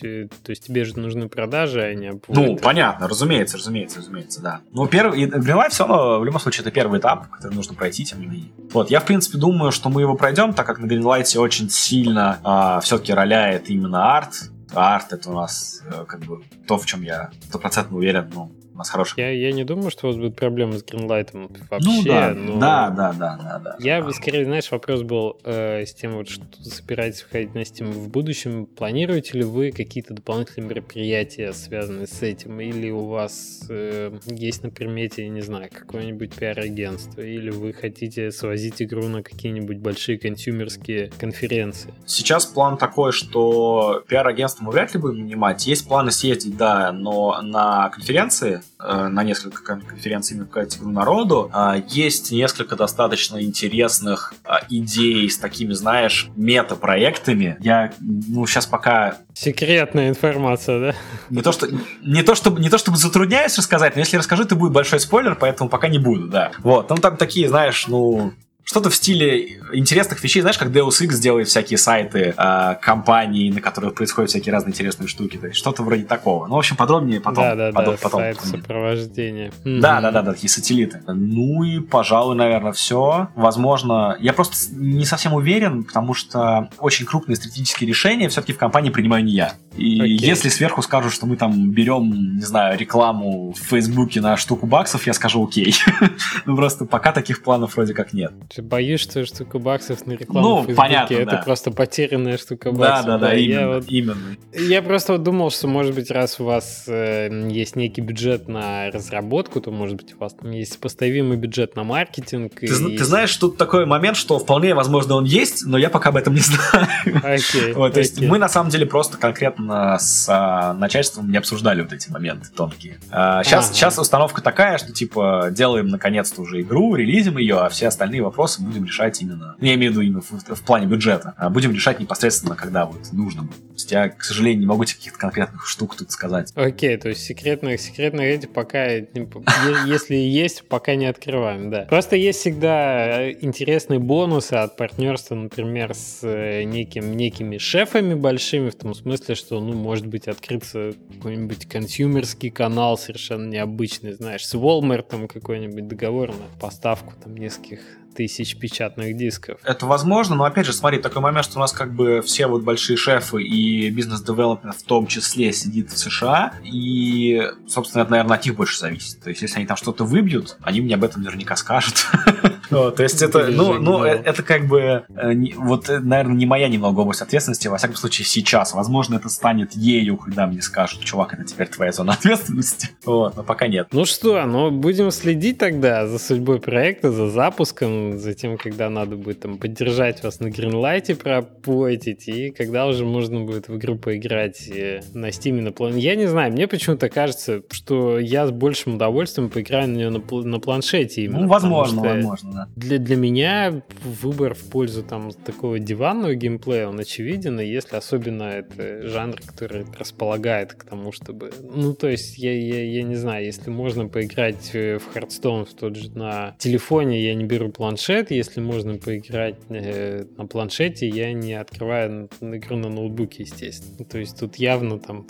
[0.00, 4.60] то есть тебе же нужны продажи, а не Ну, понятно, разумеется, разумеется, разумеется, да.
[4.72, 8.20] Но первый, Greenlight все равно, в любом случае, это первый этап, который нужно пройти, тем
[8.20, 8.52] не менее.
[8.72, 12.38] Вот, я, в принципе, думаю, что мы его пройдем, так как на Greenlight очень сильно
[12.42, 17.02] а, все-таки роляет именно арт, арт это у нас э, как бы то, в чем
[17.02, 19.14] я стопроцентно уверен, ну, у нас хороший.
[19.18, 21.30] Я, я не думаю, что у вас будет проблемы с Greenlight
[21.70, 21.88] вообще.
[21.88, 22.58] Ну да, но...
[22.58, 23.76] да, да, да, да, да.
[23.78, 27.90] Я бы скорее, знаешь, вопрос был э, с тем, вот, что собираетесь выходить на Steam
[27.90, 28.66] в будущем.
[28.66, 32.60] Планируете ли вы какие-то дополнительные мероприятия, связанные с этим?
[32.60, 37.20] Или у вас э, есть на примете, не знаю, какое-нибудь пиар-агентство?
[37.20, 41.92] Или вы хотите свозить игру на какие-нибудь большие консюмерские конференции?
[42.06, 45.66] Сейчас план такой, что пиар-агентство мы вряд ли будем нанимать.
[45.66, 51.50] Есть планы съездить, да, но на конференции на несколько конференций игру народу.
[51.52, 57.56] А, есть несколько достаточно интересных а, идей с такими, знаешь, мета-проектами.
[57.60, 59.18] Я, ну, сейчас пока...
[59.34, 60.94] Секретная информация, да?
[61.30, 61.68] Не то, что,
[62.02, 65.36] не, то, чтобы, не то, чтобы затрудняюсь рассказать, но если расскажу, то будет большой спойлер,
[65.36, 66.52] поэтому пока не буду, да.
[66.58, 68.32] Вот, ну там такие, знаешь, ну,
[68.64, 73.60] что-то в стиле интересных вещей, знаешь, как Deus Ex делает всякие сайты э, компаний, на
[73.60, 76.46] которых происходят всякие разные интересные штуки, то есть что-то вроде такого.
[76.46, 77.44] Ну, в общем, подробнее потом.
[77.44, 78.50] Да, да, потом, да, потом, сайт потом.
[78.50, 79.52] сопровождения.
[79.64, 81.00] Да, да, да, да, такие сателлиты.
[81.06, 83.28] Ну и, пожалуй, наверное, все.
[83.34, 88.90] Возможно, я просто не совсем уверен, потому что очень крупные стратегические решения все-таки в компании
[88.90, 89.54] принимаю не я.
[89.76, 90.06] И okay.
[90.06, 95.06] если сверху скажут, что мы там берем, не знаю, рекламу в Фейсбуке на штуку баксов,
[95.06, 95.74] я скажу окей.
[96.46, 98.32] ну просто пока таких планов вроде как нет.
[98.54, 101.36] Ты боишься, что штука баксов на рекламу ну, в Фейсбуке понятно, это да.
[101.38, 103.06] просто потерянная штука баксов.
[103.06, 104.36] Да, да, да, именно, я вот, именно.
[104.52, 108.90] Я просто вот думал, что, может быть, раз у вас э, есть некий бюджет на
[108.90, 112.60] разработку, то, может быть, у вас там есть поставимый бюджет на маркетинг.
[112.60, 112.98] Ты, и...
[112.98, 116.34] ты знаешь, тут такой момент, что вполне возможно он есть, но я пока об этом
[116.34, 116.86] не знаю.
[117.06, 118.02] Okay, вот, то okay.
[118.02, 122.50] есть мы на самом деле просто конкретно с а, начальством не обсуждали вот эти моменты
[122.54, 122.98] тонкие.
[123.10, 123.74] А, сейчас, ага.
[123.74, 128.41] сейчас установка такая, что типа делаем наконец-то уже игру, релизим ее, а все остальные вопросы
[128.58, 131.72] будем решать именно, ну, я имею в виду именно в, в плане бюджета, а будем
[131.72, 133.68] решать непосредственно, когда вот нужно будет.
[133.68, 136.52] То есть я, к сожалению, не могу тебе каких-то конкретных штук тут сказать.
[136.54, 141.82] Окей, то есть секретных, секретных эти пока, если есть, пока не открываем, да.
[141.82, 148.74] Просто есть всегда интересные бонусы от партнерства, например, с э, неким, некими шефами большими, в
[148.74, 155.28] том смысле, что, ну, может быть, открыться какой-нибудь консюмерский канал совершенно необычный, знаешь, с Walmart
[155.28, 157.80] какой-нибудь договор на поставку там нескольких
[158.14, 159.60] тысяч печатных дисков.
[159.64, 162.62] Это возможно, но опять же, смотри, такой момент, что у нас как бы все вот
[162.62, 168.44] большие шефы и бизнес-девелопмент в том числе сидит в США, и, собственно, это, наверное, от
[168.44, 169.20] них больше зависит.
[169.20, 172.06] То есть, если они там что-то выбьют, они мне об этом наверняка скажут.
[172.68, 176.68] То есть это, ну, ну, э, это как бы, э, вот, э, наверное, не моя
[176.68, 178.74] немного область ответственности, во всяком случае, сейчас.
[178.74, 182.90] Возможно, это станет ею, когда мне скажут, чувак, это теперь твоя зона ответственности.
[183.04, 183.88] Вот, но пока нет.
[183.92, 189.16] Ну что, ну будем следить тогда за судьбой проекта, за запуском, за тем, когда надо
[189.16, 194.68] будет там поддержать вас на Гринлайте, пропойтить, и когда уже можно будет в игру поиграть
[195.14, 195.96] на Steam на план.
[195.96, 200.20] Я не знаю, мне почему-то кажется, что я с большим удовольствием поиграю на нее на,
[200.20, 201.24] на планшете.
[201.24, 202.61] Именно, ну, возможно, возможно, да.
[202.76, 208.44] Для, для меня выбор в пользу там такого диванного геймплея, он очевиден, и если особенно
[208.44, 211.52] это жанр, который располагает к тому, чтобы...
[211.62, 215.96] Ну, то есть, я, я, я не знаю, если можно поиграть в Hearthstone в тот
[215.96, 221.54] же на телефоне, я не беру планшет, если можно поиграть э, на планшете, я не
[221.54, 224.04] открываю игру на ноутбуке, естественно.
[224.04, 225.26] То есть, тут явно там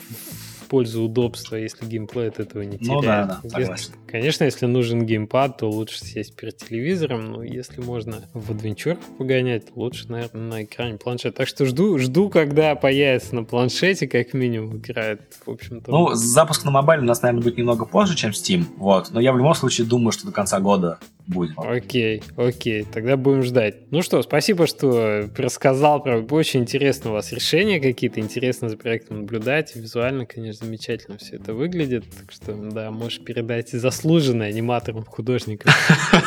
[0.73, 2.89] пользу удобства, если геймплей от этого не теряет.
[2.89, 3.93] Ну да, да, согласен.
[4.13, 9.75] Конечно, если нужен геймпад, то лучше сесть перед телевизором, но если можно в адвенчур погонять,
[9.75, 11.39] лучше, наверное, на экране планшета.
[11.39, 15.91] Так что жду, жду, когда появится на планшете, как минимум, играет, в общем-то.
[15.91, 19.33] Ну, запуск на мобайле у нас, наверное, будет немного позже, чем Steam, вот, но я
[19.33, 21.53] в любом случае думаю, что до конца года будет.
[21.57, 23.91] Окей, окей, тогда будем ждать.
[23.91, 26.03] Ну что, спасибо, что рассказал.
[26.03, 26.21] Про...
[26.21, 29.75] Очень интересно у вас решения какие-то, интересно за проектом наблюдать.
[29.77, 32.05] Визуально, конечно, замечательно все это выглядит.
[32.19, 33.71] Так что, да, можешь передать
[34.03, 35.73] заслуженное аниматорам, художникам.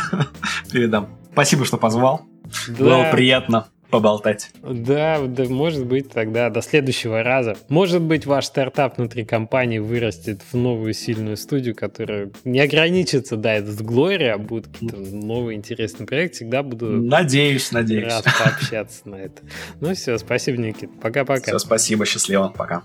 [0.72, 1.10] Передам.
[1.34, 2.22] Спасибо, что позвал.
[2.80, 4.52] Было приятно поболтать.
[4.64, 7.56] Да, да, может быть, тогда до следующего раза.
[7.70, 13.54] Может быть, ваш стартап внутри компании вырастет в новую сильную студию, которая не ограничится, да,
[13.54, 16.38] это с Glory, а будут какие-то новые интересные проекты.
[16.38, 16.88] Всегда буду...
[16.88, 18.06] Надеюсь, надеюсь.
[18.06, 19.42] Рад пообщаться на это.
[19.82, 20.90] Ну все, спасибо, Никит.
[21.02, 21.52] Пока-пока.
[21.52, 22.84] Все, спасибо, счастливо, пока.